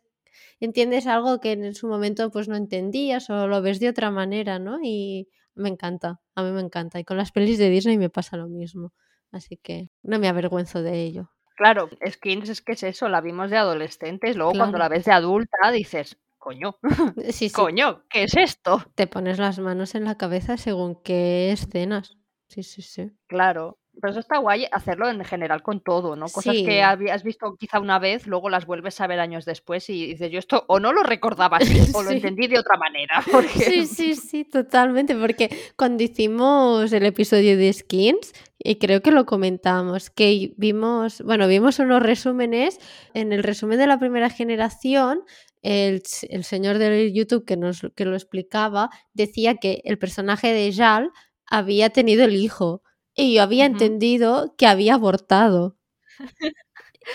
entiendes 0.61 1.07
algo 1.07 1.40
que 1.40 1.52
en 1.52 1.75
su 1.75 1.88
momento 1.88 2.31
pues 2.31 2.49
no 2.49 2.57
entendías 2.57 3.31
o 3.31 3.47
lo 3.47 3.62
ves 3.62 3.81
de 3.81 3.88
otra 3.88 4.11
manera, 4.11 4.59
¿no? 4.59 4.78
Y 4.83 5.28
me 5.54 5.68
encanta, 5.68 6.20
a 6.34 6.42
mí 6.42 6.50
me 6.50 6.61
encanta. 6.61 6.99
Y 6.99 7.04
con 7.04 7.16
las 7.16 7.32
pelis 7.32 7.58
de 7.58 7.70
Disney 7.70 7.99
me 7.99 8.11
pasa 8.11 8.37
lo 8.37 8.49
mismo. 8.49 8.92
Así 9.30 9.56
que 9.56 9.90
no 10.02 10.18
me 10.18 10.28
avergüenzo 10.28 10.82
de 10.82 11.02
ello. 11.02 11.30
Claro, 11.56 11.88
Skins 12.08 12.49
es 12.49 12.62
que 12.62 12.73
es 12.73 12.82
eso, 12.82 13.08
la 13.08 13.20
vimos 13.20 13.50
de 13.50 13.56
adolescentes, 13.56 14.37
luego 14.37 14.52
claro. 14.52 14.64
cuando 14.64 14.78
la 14.78 14.88
ves 14.88 15.04
de 15.04 15.12
adulta 15.12 15.70
dices, 15.73 16.18
coño, 16.37 16.76
sí, 17.30 17.49
sí. 17.49 17.52
coño, 17.52 18.04
¿qué 18.08 18.25
es 18.25 18.37
esto? 18.37 18.82
Te 18.94 19.06
pones 19.06 19.38
las 19.38 19.58
manos 19.61 19.94
en 19.94 20.04
la 20.04 20.16
cabeza 20.16 20.56
según 20.56 21.00
qué 21.02 21.52
escenas. 21.52 22.16
Sí, 22.49 22.62
sí, 22.62 22.82
sí. 22.82 23.12
Claro. 23.28 23.78
Pero 24.00 24.10
eso 24.10 24.20
está 24.20 24.38
guay 24.38 24.66
hacerlo 24.72 25.08
en 25.08 25.24
general 25.24 25.62
con 25.62 25.80
todo, 25.80 26.16
¿no? 26.16 26.26
Cosas 26.26 26.56
Sí. 26.56 26.64
que 26.64 26.82
habías 26.82 27.22
visto 27.22 27.56
quizá 27.56 27.80
una 27.80 27.98
vez, 27.98 28.26
luego 28.26 28.50
las 28.50 28.66
vuelves 28.66 29.00
a 29.00 29.06
ver 29.06 29.20
años 29.20 29.44
después 29.44 29.88
y 29.90 30.06
dices, 30.06 30.30
yo 30.30 30.38
esto 30.38 30.64
o 30.68 30.80
no 30.80 30.92
lo 30.92 31.02
recordaba 31.02 31.58
así 31.58 31.78
o 31.94 32.02
lo 32.02 32.10
entendí 32.10 32.46
de 32.46 32.58
otra 32.58 32.76
manera. 32.76 33.22
Porque... 33.32 33.48
Sí, 33.60 33.86
sí, 33.86 34.14
sí, 34.14 34.44
totalmente, 34.44 35.14
porque 35.14 35.50
cuando 35.76 36.02
hicimos 36.02 36.92
el 36.92 37.06
episodio 37.06 37.56
de 37.56 37.72
Skins, 37.72 38.32
y 38.58 38.76
creo 38.76 39.02
que 39.02 39.10
lo 39.10 39.26
comentamos, 39.26 40.10
que 40.10 40.54
vimos, 40.56 41.20
bueno, 41.22 41.46
vimos 41.48 41.78
unos 41.78 42.02
resúmenes, 42.02 42.78
en 43.12 43.32
el 43.32 43.42
resumen 43.42 43.78
de 43.78 43.86
la 43.86 43.98
primera 43.98 44.30
generación, 44.30 45.22
el, 45.62 46.02
el 46.28 46.44
señor 46.44 46.78
del 46.78 47.12
YouTube 47.12 47.44
que 47.44 47.56
nos 47.56 47.86
que 47.94 48.04
lo 48.04 48.14
explicaba 48.14 48.90
decía 49.14 49.56
que 49.56 49.80
el 49.84 49.98
personaje 49.98 50.52
de 50.52 50.72
Jal 50.72 51.10
había 51.46 51.90
tenido 51.90 52.24
el 52.24 52.36
hijo 52.36 52.82
y 53.14 53.35
yo 53.35 53.42
había 53.42 53.66
entendido 53.66 54.54
que 54.56 54.66
había 54.66 54.94
abortado. 54.94 55.76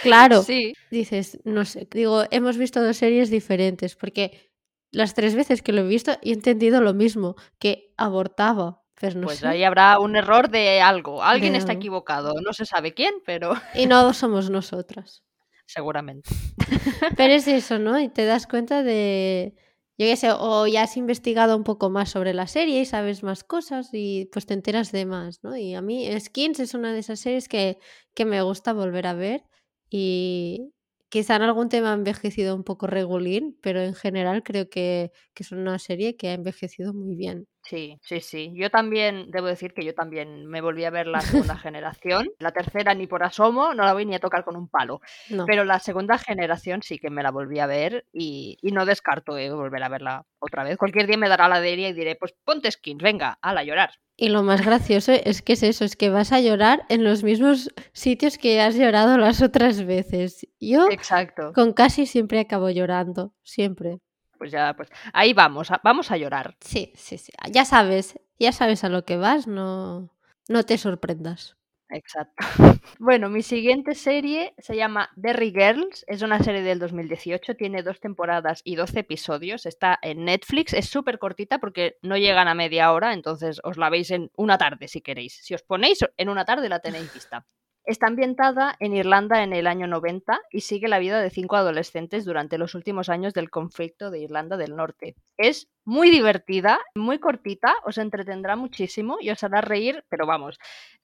Claro, 0.03 0.43
Sí, 0.43 0.73
dices, 0.91 1.39
no 1.45 1.65
sé, 1.65 1.87
digo, 1.91 2.23
hemos 2.31 2.57
visto 2.57 2.81
dos 2.83 2.97
series 2.97 3.29
diferentes, 3.29 3.95
porque 3.95 4.51
las 4.91 5.13
tres 5.13 5.35
veces 5.35 5.61
que 5.61 5.73
lo 5.73 5.81
he 5.81 5.87
visto 5.87 6.11
he 6.21 6.31
entendido 6.33 6.81
lo 6.81 6.93
mismo, 6.93 7.35
que 7.59 7.93
abortaba, 7.97 8.83
no 9.15 9.27
pues 9.27 9.39
sé. 9.39 9.47
ahí 9.47 9.63
habrá 9.63 9.99
un 9.99 10.15
error 10.15 10.49
de 10.49 10.81
algo. 10.81 11.23
Alguien 11.23 11.53
De 11.53 11.59
está 11.59 11.73
equivocado, 11.73 12.33
no 12.41 12.53
se 12.53 12.65
sabe 12.65 12.93
quién, 12.93 13.15
pero 13.25 13.53
Y 13.73 13.85
no 13.87 14.13
somos 14.13 14.49
nosotras. 14.49 15.23
seguramente. 15.65 16.29
Pero 17.17 17.33
es 17.33 17.47
eso, 17.47 17.79
¿no? 17.79 17.99
Y 17.99 18.09
te 18.09 18.25
das 18.25 18.47
cuenta 18.47 18.83
de, 18.83 19.55
yo 19.99 20.05
qué 20.07 20.15
sé, 20.15 20.29
o 20.33 20.65
ya 20.67 20.83
has 20.83 20.97
investigado 20.97 21.55
un 21.57 21.63
poco 21.65 21.89
más 21.91 22.09
sobre 22.11 22.33
la 22.33 22.47
serie 22.47 22.81
y 22.81 22.85
sabes 22.85 23.21
más 23.23 23.43
cosas 23.43 23.89
y 23.93 24.27
pues 24.31 24.45
te 24.47 24.53
enteras 24.55 24.91
de 24.93 25.05
más, 25.05 25.43
¿no? 25.43 25.57
Y 25.57 25.75
a 25.75 25.81
mí 25.81 26.07
Skins 26.19 26.59
es 26.61 26.73
una 26.73 26.93
de 26.93 26.99
esas 26.99 27.19
series 27.19 27.49
que, 27.49 27.77
que 28.15 28.25
me 28.25 28.41
gusta 28.41 28.73
volver 28.73 29.07
a 29.07 29.13
ver 29.13 29.43
y 29.89 30.71
quizá 31.09 31.35
en 31.35 31.41
algún 31.43 31.69
tema 31.69 31.91
ha 31.91 31.95
envejecido 31.95 32.55
un 32.55 32.63
poco 32.63 32.87
regulín, 32.87 33.57
pero 33.61 33.81
en 33.81 33.95
general 33.95 34.43
creo 34.43 34.69
que, 34.69 35.11
que 35.33 35.43
es 35.43 35.51
una 35.51 35.77
serie 35.79 36.15
que 36.17 36.29
ha 36.29 36.33
envejecido 36.33 36.93
muy 36.93 37.15
bien. 37.15 37.47
Sí, 37.69 37.99
sí, 38.01 38.19
sí. 38.19 38.51
Yo 38.55 38.71
también, 38.71 39.29
debo 39.29 39.45
decir 39.45 39.75
que 39.75 39.85
yo 39.85 39.93
también 39.93 40.47
me 40.47 40.59
volví 40.59 40.85
a 40.85 40.89
ver 40.89 41.05
la 41.05 41.21
segunda 41.21 41.55
generación. 41.55 42.31
La 42.39 42.51
tercera 42.51 42.95
ni 42.95 43.05
por 43.05 43.21
asomo, 43.21 43.75
no 43.75 43.83
la 43.83 43.93
voy 43.93 44.07
ni 44.07 44.15
a 44.15 44.19
tocar 44.19 44.43
con 44.43 44.55
un 44.55 44.67
palo. 44.67 45.01
No. 45.29 45.45
Pero 45.45 45.63
la 45.65 45.77
segunda 45.77 46.17
generación 46.17 46.81
sí 46.81 46.97
que 46.97 47.11
me 47.11 47.21
la 47.21 47.29
volví 47.29 47.59
a 47.59 47.67
ver 47.67 48.07
y, 48.11 48.57
y 48.63 48.71
no 48.71 48.87
descarto 48.87 49.37
eh, 49.37 49.51
volver 49.51 49.83
a 49.83 49.89
verla 49.89 50.25
otra 50.39 50.63
vez. 50.63 50.77
Cualquier 50.77 51.05
día 51.05 51.17
me 51.17 51.29
dará 51.29 51.47
la 51.47 51.61
delia 51.61 51.89
y 51.89 51.93
diré, 51.93 52.15
pues 52.15 52.33
ponte 52.43 52.71
skins, 52.71 53.03
venga, 53.03 53.37
a 53.39 53.53
la 53.53 53.63
llorar. 53.63 53.91
Y 54.17 54.29
lo 54.29 54.41
más 54.41 54.65
gracioso 54.65 55.11
es 55.11 55.43
que 55.43 55.53
es 55.53 55.61
eso, 55.61 55.85
es 55.85 55.95
que 55.95 56.09
vas 56.09 56.31
a 56.31 56.41
llorar 56.41 56.85
en 56.89 57.03
los 57.03 57.23
mismos 57.23 57.69
sitios 57.93 58.39
que 58.39 58.61
has 58.61 58.75
llorado 58.75 59.19
las 59.19 59.43
otras 59.43 59.85
veces. 59.85 60.47
Yo 60.59 60.89
Exacto. 60.89 61.53
con 61.53 61.73
casi 61.73 62.07
siempre 62.07 62.39
acabo 62.39 62.71
llorando, 62.71 63.31
siempre. 63.43 63.99
Pues 64.39 64.51
ya, 64.51 64.73
pues 64.75 64.89
ahí 65.13 65.33
vamos, 65.33 65.69
a- 65.71 65.81
vamos 65.83 66.11
a 66.11 66.17
llorar. 66.17 66.57
Sí, 66.61 66.93
sí, 66.95 67.17
sí. 67.19 67.31
Ya 67.51 67.65
sabes, 67.65 68.19
ya 68.39 68.51
sabes 68.53 68.83
a 68.85 68.89
lo 68.89 69.05
que 69.05 69.17
vas, 69.17 69.47
no, 69.47 70.15
no 70.47 70.63
te 70.63 70.77
sorprendas. 70.79 71.57
Exacto. 71.91 72.35
Bueno, 72.99 73.29
mi 73.29 73.41
siguiente 73.43 73.95
serie 73.95 74.53
se 74.57 74.75
llama 74.75 75.09
Derry 75.15 75.51
Girls, 75.51 76.05
es 76.07 76.21
una 76.21 76.41
serie 76.43 76.61
del 76.61 76.79
2018, 76.79 77.55
tiene 77.55 77.83
dos 77.83 77.99
temporadas 77.99 78.61
y 78.63 78.75
12 78.75 78.99
episodios, 78.99 79.65
está 79.65 79.97
en 80.01 80.25
Netflix, 80.25 80.73
es 80.73 80.89
súper 80.89 81.19
cortita 81.19 81.59
porque 81.59 81.97
no 82.01 82.17
llegan 82.17 82.47
a 82.47 82.55
media 82.55 82.91
hora, 82.93 83.13
entonces 83.13 83.59
os 83.63 83.77
la 83.77 83.89
veis 83.89 84.11
en 84.11 84.31
una 84.37 84.57
tarde 84.57 84.87
si 84.87 85.01
queréis. 85.01 85.39
Si 85.43 85.53
os 85.55 85.63
ponéis 85.63 85.99
en 86.17 86.29
una 86.29 86.45
tarde 86.45 86.69
la 86.69 86.79
tenéis 86.79 87.11
vista. 87.11 87.45
Está 87.89 88.05
ambientada 88.05 88.75
en 88.79 88.93
Irlanda 88.93 89.41
en 89.41 89.51
el 89.51 89.65
año 89.65 89.87
90 89.87 90.39
y 90.51 90.61
sigue 90.61 90.87
la 90.87 90.99
vida 90.99 91.19
de 91.21 91.31
cinco 91.31 91.55
adolescentes 91.55 92.23
durante 92.23 92.59
los 92.59 92.75
últimos 92.75 93.09
años 93.09 93.33
del 93.33 93.49
conflicto 93.49 94.11
de 94.11 94.19
Irlanda 94.19 94.57
del 94.57 94.75
Norte. 94.75 95.15
Es 95.37 95.67
muy 95.85 96.11
divertida, 96.11 96.77
muy 96.93 97.17
cortita, 97.17 97.73
os 97.85 97.97
entretendrá 97.97 98.55
muchísimo 98.55 99.17
y 99.19 99.31
os 99.31 99.43
hará 99.43 99.61
reír, 99.61 100.05
pero 100.07 100.27
vamos, 100.27 100.59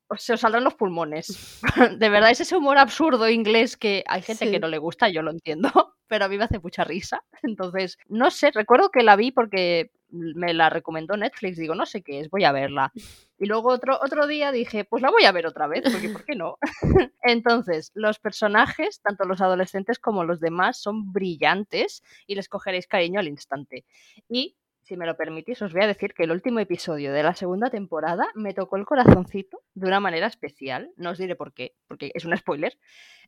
os- 0.09 0.21
se 0.21 0.33
os 0.33 0.41
saldrán 0.41 0.63
los 0.63 0.75
pulmones. 0.75 1.59
De 1.99 2.09
verdad, 2.09 2.29
es 2.29 2.41
ese 2.41 2.55
humor 2.55 2.77
absurdo 2.77 3.27
inglés 3.29 3.77
que 3.77 4.03
hay 4.07 4.21
gente 4.21 4.45
Sí. 4.45 4.51
que 4.51 4.59
no 4.59 4.67
le 4.67 4.77
gusta, 4.77 5.09
yo 5.09 5.23
lo 5.23 5.31
entiendo, 5.31 5.69
pero 6.07 6.25
a 6.25 6.27
mí 6.27 6.37
me 6.37 6.43
hace 6.43 6.59
mucha 6.59 6.83
risa. 6.83 7.23
Entonces, 7.41 7.97
no 8.07 8.29
sé, 8.29 8.51
recuerdo 8.51 8.91
que 8.91 9.01
la 9.01 9.15
vi 9.15 9.31
porque 9.31 9.89
me 10.09 10.53
la 10.53 10.69
recomendó 10.69 11.17
Netflix, 11.17 11.57
digo, 11.57 11.75
no 11.75 11.85
sé 11.85 12.01
qué 12.01 12.19
es, 12.19 12.29
voy 12.29 12.43
a 12.43 12.51
verla. 12.51 12.91
Y 13.37 13.45
luego 13.45 13.69
otro, 13.69 13.99
otro 14.01 14.27
día 14.27 14.51
dije, 14.51 14.85
pues 14.85 15.01
la 15.01 15.11
voy 15.11 15.25
a 15.25 15.31
ver 15.31 15.45
otra 15.45 15.67
vez, 15.67 15.83
porque 15.91 16.09
¿por 16.09 16.23
qué 16.23 16.35
no? 16.35 16.57
Entonces, 17.23 17.91
los 17.93 18.19
personajes, 18.19 19.01
tanto 19.01 19.25
los 19.25 19.41
adolescentes 19.41 19.99
como 19.99 20.23
los 20.23 20.39
demás, 20.39 20.77
son 20.81 21.11
brillantes 21.11 22.03
y 22.27 22.35
les 22.35 22.49
cogeréis 22.49 22.87
cariño 22.87 23.19
al 23.19 23.27
instante. 23.27 23.85
Y, 24.29 24.55
si 24.85 24.97
me 24.97 25.07
lo 25.07 25.17
permitís, 25.17 25.61
os 25.63 25.73
voy 25.73 25.83
a 25.83 25.87
decir 25.87 26.13
que 26.13 26.23
el 26.23 26.31
último 26.31 26.59
episodio 26.59 27.11
de 27.11 27.23
la 27.23 27.33
segunda 27.33 27.71
temporada 27.71 28.27
me 28.35 28.53
tocó 28.53 28.77
el 28.77 28.85
corazoncito 28.85 29.63
de 29.73 29.87
una 29.87 29.99
manera 29.99 30.27
especial. 30.27 30.91
No 30.95 31.09
os 31.09 31.17
diré 31.17 31.35
por 31.35 31.53
qué, 31.53 31.73
porque 31.87 32.11
es 32.13 32.23
un 32.23 32.37
spoiler. 32.37 32.77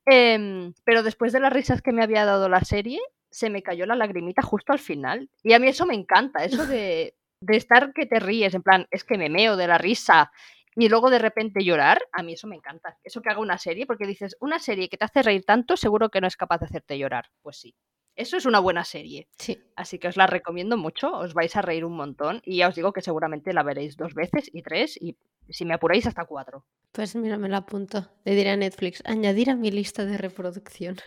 Em, 0.05 0.73
pero 0.83 1.01
después 1.01 1.33
de 1.33 1.39
las 1.39 1.51
risas 1.51 1.81
que 1.81 1.91
me 1.91 2.03
había 2.03 2.25
dado 2.25 2.47
la 2.47 2.61
serie, 2.61 2.99
se 3.31 3.49
me 3.49 3.63
cayó 3.63 3.85
la 3.85 3.95
lagrimita 3.95 4.41
justo 4.41 4.73
al 4.73 4.79
final. 4.79 5.29
Y 5.43 5.53
a 5.53 5.59
mí 5.59 5.67
eso 5.67 5.85
me 5.85 5.95
encanta, 5.95 6.43
eso 6.43 6.65
de, 6.67 7.15
de 7.41 7.57
estar 7.57 7.93
que 7.93 8.05
te 8.05 8.19
ríes, 8.19 8.53
en 8.53 8.63
plan, 8.63 8.87
es 8.91 9.03
que 9.03 9.17
me 9.17 9.29
meo 9.29 9.57
de 9.57 9.67
la 9.67 9.77
risa 9.77 10.31
y 10.79 10.89
luego 10.89 11.09
de 11.09 11.17
repente 11.17 11.63
llorar, 11.63 11.99
a 12.11 12.21
mí 12.21 12.33
eso 12.33 12.47
me 12.47 12.55
encanta. 12.55 12.99
Eso 13.03 13.21
que 13.21 13.29
haga 13.29 13.39
una 13.39 13.57
serie, 13.57 13.87
porque 13.87 14.05
dices, 14.05 14.37
una 14.39 14.59
serie 14.59 14.89
que 14.89 14.97
te 14.97 15.05
hace 15.05 15.23
reír 15.23 15.43
tanto, 15.43 15.75
seguro 15.75 16.09
que 16.09 16.21
no 16.21 16.27
es 16.27 16.37
capaz 16.37 16.59
de 16.59 16.67
hacerte 16.67 16.99
llorar. 16.99 17.31
Pues 17.41 17.57
sí, 17.57 17.75
eso 18.15 18.37
es 18.37 18.45
una 18.45 18.59
buena 18.59 18.83
serie. 18.83 19.27
Sí. 19.39 19.59
Así 19.75 19.97
que 19.97 20.07
os 20.07 20.17
la 20.17 20.27
recomiendo 20.27 20.77
mucho, 20.77 21.11
os 21.11 21.33
vais 21.33 21.55
a 21.55 21.63
reír 21.63 21.83
un 21.83 21.95
montón 21.95 22.41
y 22.43 22.57
ya 22.57 22.67
os 22.67 22.75
digo 22.75 22.93
que 22.93 23.01
seguramente 23.01 23.53
la 23.53 23.63
veréis 23.63 23.97
dos 23.97 24.13
veces 24.13 24.51
y 24.53 24.61
tres 24.61 25.01
y 25.01 25.17
si 25.49 25.65
me 25.65 25.73
apuráis 25.73 26.05
hasta 26.05 26.25
cuatro. 26.25 26.63
Pues 26.91 27.15
mira, 27.15 27.39
me 27.39 27.49
la 27.49 27.57
apunto. 27.57 28.09
Le 28.23 28.35
diré 28.35 28.51
a 28.51 28.57
Netflix, 28.57 29.01
añadir 29.05 29.49
a 29.49 29.55
mi 29.55 29.71
lista 29.71 30.05
de 30.05 30.17
reproducción. 30.17 30.97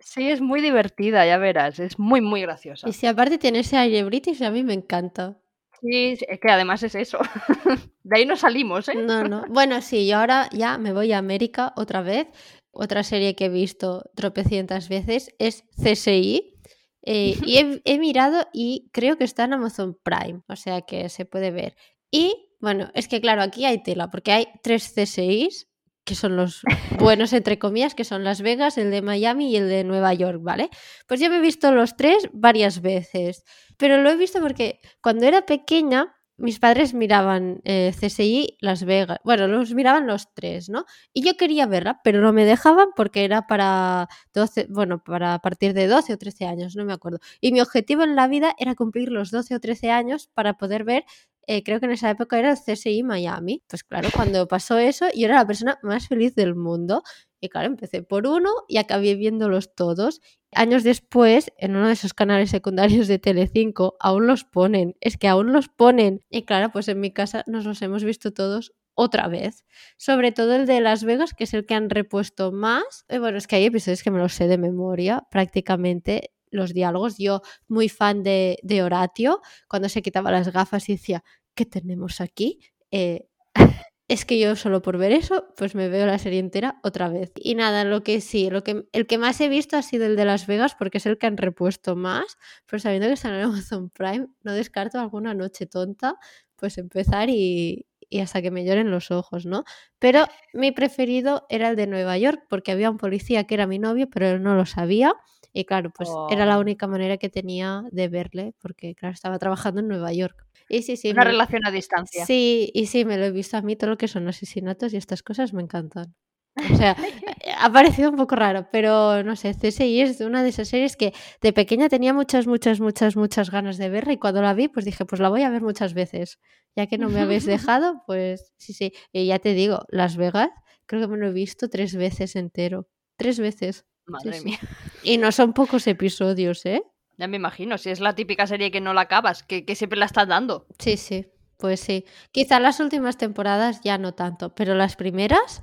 Sí, 0.00 0.30
es 0.30 0.40
muy 0.40 0.60
divertida, 0.62 1.26
ya 1.26 1.38
verás, 1.38 1.78
es 1.78 1.98
muy, 1.98 2.20
muy 2.20 2.40
graciosa. 2.42 2.88
Y 2.88 2.92
si 2.94 3.06
aparte 3.06 3.38
tiene 3.38 3.60
ese 3.60 3.76
aire 3.76 4.02
british, 4.04 4.42
a 4.42 4.50
mí 4.50 4.62
me 4.64 4.72
encanta. 4.74 5.38
Sí, 5.80 6.16
es 6.28 6.40
que 6.40 6.50
además 6.50 6.82
es 6.82 6.94
eso. 6.94 7.18
De 8.02 8.18
ahí 8.18 8.26
no 8.26 8.36
salimos, 8.36 8.88
¿eh? 8.88 8.94
No, 8.94 9.24
no. 9.24 9.44
Bueno, 9.48 9.80
sí, 9.82 10.06
yo 10.06 10.18
ahora 10.18 10.48
ya 10.52 10.78
me 10.78 10.92
voy 10.92 11.12
a 11.12 11.18
América 11.18 11.72
otra 11.76 12.02
vez. 12.02 12.28
Otra 12.72 13.02
serie 13.02 13.34
que 13.34 13.46
he 13.46 13.48
visto 13.48 14.04
tropecientas 14.14 14.88
veces 14.88 15.34
es 15.38 15.64
CSI. 15.82 16.54
eh, 17.02 17.34
y 17.44 17.58
he, 17.58 17.82
he 17.84 17.98
mirado 17.98 18.46
y 18.52 18.90
creo 18.92 19.16
que 19.16 19.24
está 19.24 19.44
en 19.44 19.54
Amazon 19.54 19.98
Prime, 20.02 20.42
o 20.48 20.56
sea 20.56 20.82
que 20.82 21.08
se 21.08 21.24
puede 21.24 21.50
ver. 21.50 21.76
Y 22.10 22.48
bueno, 22.60 22.90
es 22.94 23.08
que 23.08 23.20
claro, 23.20 23.42
aquí 23.42 23.64
hay 23.64 23.82
tela, 23.82 24.10
porque 24.10 24.32
hay 24.32 24.48
tres 24.62 24.92
CSIs, 24.94 25.69
que 26.04 26.14
son 26.14 26.36
los 26.36 26.62
buenos, 26.98 27.32
entre 27.32 27.58
comillas, 27.58 27.94
que 27.94 28.04
son 28.04 28.24
Las 28.24 28.42
Vegas, 28.42 28.78
el 28.78 28.90
de 28.90 29.02
Miami 29.02 29.50
y 29.50 29.56
el 29.56 29.68
de 29.68 29.84
Nueva 29.84 30.14
York, 30.14 30.40
¿vale? 30.42 30.70
Pues 31.06 31.20
yo 31.20 31.30
me 31.30 31.38
he 31.38 31.40
visto 31.40 31.72
los 31.72 31.96
tres 31.96 32.28
varias 32.32 32.80
veces, 32.80 33.44
pero 33.76 34.02
lo 34.02 34.10
he 34.10 34.16
visto 34.16 34.40
porque 34.40 34.80
cuando 35.00 35.26
era 35.26 35.46
pequeña 35.46 36.14
mis 36.40 36.58
padres 36.58 36.94
miraban 36.94 37.60
eh, 37.64 37.92
CSI 37.94 38.56
Las 38.60 38.84
Vegas. 38.84 39.18
Bueno, 39.24 39.46
los 39.46 39.74
miraban 39.74 40.06
los 40.06 40.32
tres, 40.32 40.70
¿no? 40.70 40.86
Y 41.12 41.22
yo 41.22 41.36
quería 41.36 41.66
verla, 41.66 42.00
pero 42.02 42.20
no 42.22 42.32
me 42.32 42.46
dejaban 42.46 42.88
porque 42.96 43.24
era 43.24 43.46
para 43.46 44.08
12, 44.32 44.66
bueno, 44.70 45.02
para 45.04 45.38
partir 45.40 45.74
de 45.74 45.86
12 45.86 46.14
o 46.14 46.18
13 46.18 46.46
años, 46.46 46.76
no 46.76 46.84
me 46.86 46.94
acuerdo. 46.94 47.18
Y 47.42 47.52
mi 47.52 47.60
objetivo 47.60 48.02
en 48.04 48.16
la 48.16 48.26
vida 48.26 48.54
era 48.58 48.74
cumplir 48.74 49.10
los 49.10 49.30
12 49.30 49.54
o 49.54 49.60
13 49.60 49.90
años 49.90 50.28
para 50.32 50.54
poder 50.54 50.84
ver 50.84 51.04
eh, 51.52 51.64
creo 51.64 51.80
que 51.80 51.86
en 51.86 51.92
esa 51.92 52.08
época 52.08 52.38
era 52.38 52.52
el 52.52 52.56
CSI 52.56 53.02
Miami. 53.02 53.64
Pues 53.66 53.82
claro, 53.82 54.08
cuando 54.14 54.46
pasó 54.46 54.78
eso, 54.78 55.06
yo 55.16 55.26
era 55.26 55.34
la 55.34 55.46
persona 55.46 55.80
más 55.82 56.06
feliz 56.06 56.36
del 56.36 56.54
mundo. 56.54 57.02
Y 57.40 57.48
claro, 57.48 57.66
empecé 57.66 58.04
por 58.04 58.28
uno 58.28 58.50
y 58.68 58.76
acabé 58.76 59.16
viéndolos 59.16 59.74
todos. 59.74 60.20
Años 60.52 60.84
después, 60.84 61.52
en 61.58 61.74
uno 61.74 61.88
de 61.88 61.94
esos 61.94 62.14
canales 62.14 62.50
secundarios 62.50 63.08
de 63.08 63.18
Telecinco, 63.18 63.96
aún 63.98 64.28
los 64.28 64.44
ponen. 64.44 64.94
Es 65.00 65.16
que 65.16 65.26
aún 65.26 65.52
los 65.52 65.68
ponen. 65.68 66.20
Y 66.30 66.42
claro, 66.44 66.70
pues 66.70 66.86
en 66.86 67.00
mi 67.00 67.12
casa 67.12 67.42
nos 67.48 67.64
los 67.64 67.82
hemos 67.82 68.04
visto 68.04 68.32
todos 68.32 68.72
otra 68.94 69.26
vez. 69.26 69.64
Sobre 69.96 70.30
todo 70.30 70.54
el 70.54 70.66
de 70.66 70.80
Las 70.80 71.02
Vegas, 71.02 71.34
que 71.34 71.42
es 71.44 71.54
el 71.54 71.66
que 71.66 71.74
han 71.74 71.90
repuesto 71.90 72.52
más. 72.52 73.06
Y 73.08 73.18
bueno, 73.18 73.38
es 73.38 73.48
que 73.48 73.56
hay 73.56 73.64
episodios 73.64 74.04
que 74.04 74.12
me 74.12 74.20
los 74.20 74.34
sé 74.34 74.46
de 74.46 74.56
memoria 74.56 75.26
prácticamente 75.32 76.30
los 76.50 76.74
diálogos. 76.74 77.16
Yo, 77.18 77.42
muy 77.68 77.88
fan 77.88 78.22
de, 78.22 78.58
de 78.62 78.82
Horatio, 78.82 79.40
cuando 79.68 79.88
se 79.88 80.02
quitaba 80.02 80.30
las 80.30 80.52
gafas 80.52 80.88
y 80.88 80.92
decía, 80.92 81.24
¿qué 81.54 81.66
tenemos 81.66 82.20
aquí? 82.20 82.60
Eh, 82.90 83.28
es 84.08 84.24
que 84.24 84.38
yo 84.38 84.56
solo 84.56 84.82
por 84.82 84.98
ver 84.98 85.12
eso, 85.12 85.52
pues 85.56 85.74
me 85.74 85.88
veo 85.88 86.06
la 86.06 86.18
serie 86.18 86.40
entera 86.40 86.80
otra 86.82 87.08
vez. 87.08 87.32
Y 87.36 87.54
nada, 87.54 87.84
lo 87.84 88.02
que 88.02 88.20
sí, 88.20 88.50
lo 88.50 88.64
que, 88.64 88.84
el 88.92 89.06
que 89.06 89.18
más 89.18 89.40
he 89.40 89.48
visto 89.48 89.76
ha 89.76 89.82
sido 89.82 90.06
el 90.06 90.16
de 90.16 90.24
Las 90.24 90.46
Vegas 90.46 90.74
porque 90.74 90.98
es 90.98 91.06
el 91.06 91.18
que 91.18 91.26
han 91.26 91.36
repuesto 91.36 91.96
más, 91.96 92.36
pero 92.66 92.80
sabiendo 92.80 93.08
que 93.08 93.14
está 93.14 93.28
en 93.28 93.42
Amazon 93.44 93.90
Prime, 93.90 94.28
no 94.42 94.52
descarto 94.52 94.98
alguna 94.98 95.34
noche 95.34 95.66
tonta, 95.66 96.16
pues 96.56 96.78
empezar 96.78 97.30
y, 97.30 97.86
y 98.10 98.20
hasta 98.20 98.42
que 98.42 98.50
me 98.50 98.64
lloren 98.66 98.90
los 98.90 99.10
ojos, 99.10 99.46
¿no? 99.46 99.64
Pero 99.98 100.26
mi 100.52 100.72
preferido 100.72 101.46
era 101.48 101.70
el 101.70 101.76
de 101.76 101.86
Nueva 101.86 102.18
York 102.18 102.42
porque 102.50 102.72
había 102.72 102.90
un 102.90 102.98
policía 102.98 103.44
que 103.44 103.54
era 103.54 103.66
mi 103.66 103.78
novio, 103.78 104.08
pero 104.10 104.26
él 104.28 104.42
no 104.42 104.54
lo 104.56 104.66
sabía. 104.66 105.14
Y 105.52 105.64
claro, 105.64 105.90
pues 105.96 106.08
era 106.28 106.46
la 106.46 106.58
Oh. 106.58 106.60
única 106.60 106.86
manera 106.86 107.16
que 107.16 107.28
tenía 107.30 107.84
de 107.90 108.08
verle, 108.08 108.54
porque 108.60 108.94
claro, 108.94 109.14
estaba 109.14 109.38
trabajando 109.38 109.80
en 109.80 109.88
Nueva 109.88 110.12
York. 110.12 110.46
Y 110.68 110.82
sí, 110.82 110.96
sí, 110.96 111.10
Una 111.10 111.24
me- 111.24 111.30
relación 111.32 111.64
a 111.66 111.70
distancia. 111.72 112.24
Sí, 112.26 112.70
y 112.74 112.86
sí, 112.86 113.04
me 113.04 113.16
lo 113.18 113.24
he 113.24 113.30
visto 113.32 113.56
a 113.56 113.62
mí, 113.62 113.76
todo 113.76 113.90
lo 113.90 113.98
que 113.98 114.06
son 114.08 114.28
asesinatos 114.28 114.92
y 114.92 114.96
estas 114.98 115.22
cosas 115.22 115.52
me 115.52 115.62
encantan. 115.62 116.14
O 116.56 116.76
sea, 116.76 116.96
eh, 117.42 117.52
ha 117.58 117.72
parecido 117.72 118.10
un 118.10 118.16
poco 118.16 118.36
raro, 118.36 118.68
pero 118.72 119.22
no 119.22 119.36
sé, 119.36 119.54
CSI 119.54 120.00
es 120.00 120.20
una 120.20 120.42
de 120.42 120.50
esas 120.50 120.68
series 120.68 120.96
que 120.96 121.12
de 121.40 121.52
pequeña 121.52 121.88
tenía 121.88 122.12
muchas, 122.12 122.46
muchas, 122.46 122.80
muchas, 122.80 123.16
muchas 123.16 123.50
ganas 123.50 123.78
de 123.78 123.88
verla 123.88 124.12
y 124.12 124.18
cuando 124.18 124.42
la 124.42 124.54
vi, 124.54 124.68
pues 124.68 124.84
dije, 124.84 125.04
pues 125.04 125.20
la 125.20 125.28
voy 125.28 125.42
a 125.42 125.50
ver 125.50 125.62
muchas 125.62 125.94
veces. 125.94 126.38
Ya 126.76 126.86
que 126.86 126.98
no 126.98 127.08
me 127.08 127.20
habéis 127.20 127.44
dejado, 127.46 128.02
pues 128.06 128.52
sí, 128.56 128.72
sí. 128.72 128.92
Y 129.12 129.26
ya 129.26 129.38
te 129.38 129.54
digo, 129.54 129.84
Las 129.88 130.16
Vegas, 130.16 130.50
creo 130.86 131.02
que 131.02 131.08
me 131.08 131.18
lo 131.18 131.28
he 131.28 131.32
visto 131.32 131.68
tres 131.68 131.94
veces 131.94 132.36
entero. 132.36 132.88
Tres 133.16 133.38
veces. 133.38 133.84
Madre 134.06 134.34
sí. 134.34 134.44
mía. 134.44 134.58
Y 135.02 135.18
no 135.18 135.30
son 135.30 135.52
pocos 135.52 135.86
episodios, 135.86 136.66
¿eh? 136.66 136.82
Ya 137.16 137.28
me 137.28 137.36
imagino, 137.36 137.76
si 137.76 137.90
es 137.90 138.00
la 138.00 138.14
típica 138.14 138.46
serie 138.46 138.70
que 138.70 138.80
no 138.80 138.94
la 138.94 139.02
acabas, 139.02 139.42
que, 139.42 139.66
que 139.66 139.74
siempre 139.74 139.98
la 139.98 140.06
estás 140.06 140.26
dando. 140.26 140.66
Sí, 140.78 140.96
sí, 140.96 141.26
pues 141.58 141.80
sí. 141.80 142.06
Quizá 142.32 142.58
las 142.60 142.80
últimas 142.80 143.18
temporadas 143.18 143.82
ya 143.84 143.98
no 143.98 144.14
tanto, 144.14 144.54
pero 144.54 144.74
las 144.74 144.96
primeras, 144.96 145.62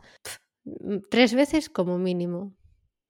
tres 1.09 1.33
veces 1.33 1.69
como 1.69 1.97
mínimo. 1.97 2.53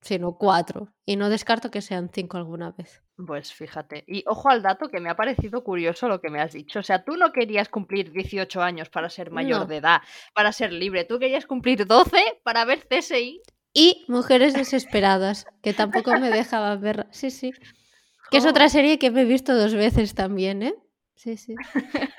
Si 0.02 0.20
no, 0.20 0.38
cuatro. 0.38 0.94
Y 1.06 1.16
no 1.16 1.30
descarto 1.30 1.72
que 1.72 1.82
sean 1.82 2.10
cinco 2.14 2.38
alguna 2.38 2.72
vez. 2.72 3.02
Pues 3.26 3.52
fíjate. 3.52 4.04
Y 4.08 4.24
ojo 4.28 4.48
al 4.50 4.62
dato 4.62 4.90
que 4.90 5.00
me 5.00 5.10
ha 5.10 5.16
parecido 5.16 5.64
curioso 5.64 6.08
lo 6.08 6.22
que 6.22 6.30
me 6.30 6.40
has 6.40 6.54
dicho. 6.54 6.80
O 6.80 6.84
sea, 6.84 7.04
tú 7.04 7.18
no 7.18 7.32
querías 7.32 7.68
cumplir 7.68 8.12
18 8.12 8.62
años 8.62 8.90
para 8.90 9.10
ser 9.10 9.32
mayor 9.32 9.62
No. 9.62 9.66
de 9.66 9.78
edad, 9.78 10.02
para 10.36 10.52
ser 10.52 10.72
libre. 10.72 11.04
Tú 11.04 11.18
querías 11.18 11.48
cumplir 11.48 11.86
12 11.88 12.18
para 12.44 12.64
ver 12.64 12.88
CSI. 12.88 13.42
Y 13.74 14.06
Mujeres 14.08 14.54
Desesperadas, 14.54 15.46
que 15.64 15.74
tampoco 15.74 16.12
me 16.20 16.30
dejaban 16.30 16.80
ver. 16.80 17.08
Sí, 17.12 17.32
sí. 17.32 17.52
Que 18.30 18.38
es 18.38 18.46
otra 18.46 18.70
serie 18.70 19.00
que 19.00 19.10
me 19.12 19.22
he 19.22 19.26
visto 19.26 19.56
dos 19.58 19.74
veces 19.74 20.14
también, 20.14 20.62
¿eh? 20.62 20.76
Sí, 21.18 21.36
sí. 21.36 21.56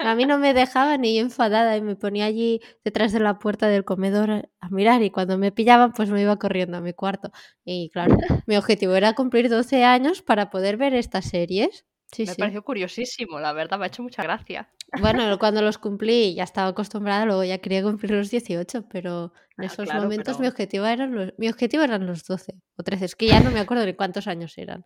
A 0.00 0.14
mí 0.14 0.26
no 0.26 0.38
me 0.38 0.54
dejaban 0.54 1.04
y 1.04 1.14
yo 1.16 1.22
enfadada 1.22 1.76
y 1.76 1.80
me 1.80 1.96
ponía 1.96 2.24
allí 2.26 2.60
detrás 2.84 3.12
de 3.12 3.20
la 3.20 3.38
puerta 3.38 3.68
del 3.68 3.84
comedor 3.84 4.30
a- 4.60 4.68
mirar 4.70 5.02
y 5.02 5.10
cuando 5.10 5.38
me 5.38 5.52
pillaban 5.52 5.92
pues 5.92 6.10
me 6.10 6.20
iba 6.20 6.36
corriendo 6.36 6.76
a 6.76 6.80
mi 6.80 6.92
cuarto. 6.92 7.30
Y 7.64 7.90
claro, 7.90 8.16
mi 8.46 8.56
objetivo 8.56 8.94
era 8.94 9.14
cumplir 9.14 9.48
12 9.48 9.84
años 9.84 10.20
para 10.22 10.50
poder 10.50 10.76
ver 10.76 10.94
estas 10.94 11.26
series. 11.26 11.86
Sí, 12.12 12.26
Me 12.26 12.34
sí. 12.34 12.40
pareció 12.40 12.62
curiosísimo, 12.62 13.38
la 13.38 13.52
verdad, 13.52 13.78
me 13.78 13.84
ha 13.84 13.88
hecho 13.88 14.02
mucha 14.02 14.22
gracia. 14.22 14.68
Bueno, 15.00 15.38
cuando 15.38 15.60
los 15.62 15.78
cumplí 15.78 16.34
ya 16.34 16.44
estaba 16.44 16.68
acostumbrada, 16.68 17.26
luego 17.26 17.44
ya 17.44 17.58
quería 17.58 17.82
cumplir 17.82 18.12
los 18.12 18.30
18, 18.30 18.88
pero 18.88 19.32
en 19.58 19.64
Ah, 19.64 19.66
esos 19.66 19.84
claro, 19.84 20.02
momentos 20.02 20.40
mi, 20.40 20.46
objetivo 20.46 20.86
eran 20.86 21.14
los, 21.14 21.34
mi 21.38 21.48
objetivo 21.48 21.82
eran 21.82 22.06
los 22.06 22.24
12 22.24 22.54
o 22.76 22.82
13, 22.82 23.04
es 23.04 23.14
que 23.14 23.26
ya 23.26 23.40
no 23.40 23.50
me 23.50 23.60
acuerdo 23.60 23.84
de 23.84 23.94
cuántos 23.94 24.26
años 24.26 24.56
eran. 24.56 24.84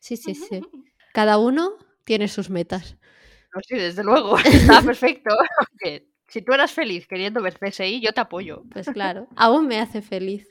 Sí, 0.00 0.16
sí, 0.16 0.34
sí. 0.34 0.60
Cada 1.14 1.38
uno 1.38 1.76
tiene 2.04 2.26
sus 2.28 2.50
metas. 2.50 2.96
No, 3.54 3.60
sí, 3.66 3.76
desde 3.76 4.02
luego, 4.02 4.36
está 4.44 4.82
perfecto. 4.82 5.30
Si 6.28 6.42
tú 6.42 6.52
eras 6.52 6.72
feliz 6.72 7.06
queriendo 7.06 7.40
ver 7.40 7.58
CSI, 7.58 8.00
yo 8.00 8.12
te 8.12 8.20
apoyo. 8.20 8.64
Pues 8.70 8.88
claro, 8.88 9.28
aún 9.36 9.68
me 9.68 9.78
hace 9.78 10.02
feliz. 10.02 10.48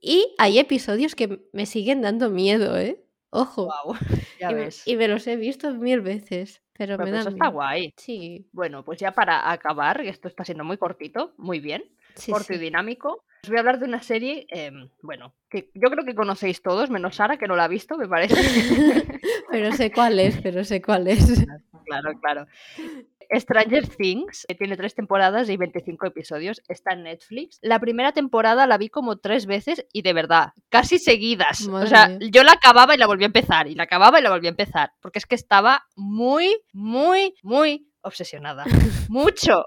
Y 0.00 0.34
hay 0.38 0.58
episodios 0.58 1.14
que 1.14 1.40
me 1.52 1.66
siguen 1.66 2.00
dando 2.00 2.30
miedo, 2.30 2.78
¿eh? 2.78 3.04
Ojo. 3.30 3.64
Wow, 3.66 3.96
ya 4.40 4.50
y, 4.50 4.54
me, 4.54 4.60
ves. 4.60 4.82
y 4.86 4.96
me 4.96 5.08
los 5.08 5.26
he 5.26 5.36
visto 5.36 5.72
mil 5.74 6.00
veces, 6.00 6.62
pero 6.72 6.96
Bueno, 6.96 7.04
me 7.04 7.10
pues 7.10 7.24
dan 7.24 7.32
eso 7.34 7.36
está 7.36 7.48
guay. 7.48 7.92
Sí, 7.96 8.48
Bueno, 8.52 8.84
pues 8.84 9.00
ya 9.00 9.12
para 9.12 9.50
acabar, 9.50 10.00
esto 10.00 10.28
está 10.28 10.44
siendo 10.44 10.64
muy 10.64 10.78
cortito, 10.78 11.34
muy 11.36 11.60
bien, 11.60 11.84
sí, 12.14 12.32
corto 12.32 12.54
y 12.54 12.58
dinámico, 12.58 13.24
os 13.42 13.48
voy 13.50 13.56
a 13.56 13.60
hablar 13.60 13.78
de 13.78 13.84
una 13.84 14.02
serie, 14.02 14.46
em, 14.50 14.88
bueno, 15.00 15.34
que 15.48 15.70
yo 15.74 15.90
creo 15.90 16.04
que 16.04 16.14
conocéis 16.14 16.60
todos, 16.60 16.90
menos 16.90 17.16
Sara, 17.16 17.36
que 17.36 17.46
no 17.46 17.54
la 17.54 17.64
ha 17.64 17.68
visto, 17.68 17.96
me 17.96 18.08
parece. 18.08 18.34
pero 19.50 19.72
sé 19.72 19.92
cuál 19.92 20.18
es, 20.18 20.40
pero 20.42 20.64
sé 20.64 20.82
cuál 20.82 21.06
es. 21.06 21.44
Claro, 21.88 22.20
claro. 22.20 22.46
Stranger 23.30 23.86
Things 23.86 24.46
eh, 24.48 24.54
tiene 24.54 24.76
tres 24.76 24.94
temporadas 24.94 25.50
y 25.50 25.56
25 25.56 26.06
episodios, 26.06 26.62
está 26.68 26.94
en 26.94 27.02
Netflix. 27.02 27.58
La 27.62 27.78
primera 27.78 28.12
temporada 28.12 28.66
la 28.66 28.78
vi 28.78 28.88
como 28.88 29.18
tres 29.18 29.46
veces 29.46 29.86
y 29.92 30.02
de 30.02 30.12
verdad, 30.12 30.52
casi 30.68 30.98
seguidas. 30.98 31.66
o 31.66 31.86
sea, 31.86 32.08
mía. 32.08 32.30
yo 32.32 32.42
la 32.42 32.52
acababa 32.52 32.94
y 32.94 32.98
la 32.98 33.06
volví 33.06 33.24
a 33.24 33.26
empezar, 33.26 33.66
y 33.66 33.74
la 33.74 33.84
acababa 33.84 34.18
y 34.18 34.22
la 34.22 34.30
volví 34.30 34.46
a 34.46 34.50
empezar, 34.50 34.92
porque 35.00 35.18
es 35.18 35.26
que 35.26 35.34
estaba 35.34 35.84
muy, 35.94 36.56
muy, 36.72 37.34
muy 37.42 37.87
obsesionada. 38.02 38.64
Mucho. 39.08 39.66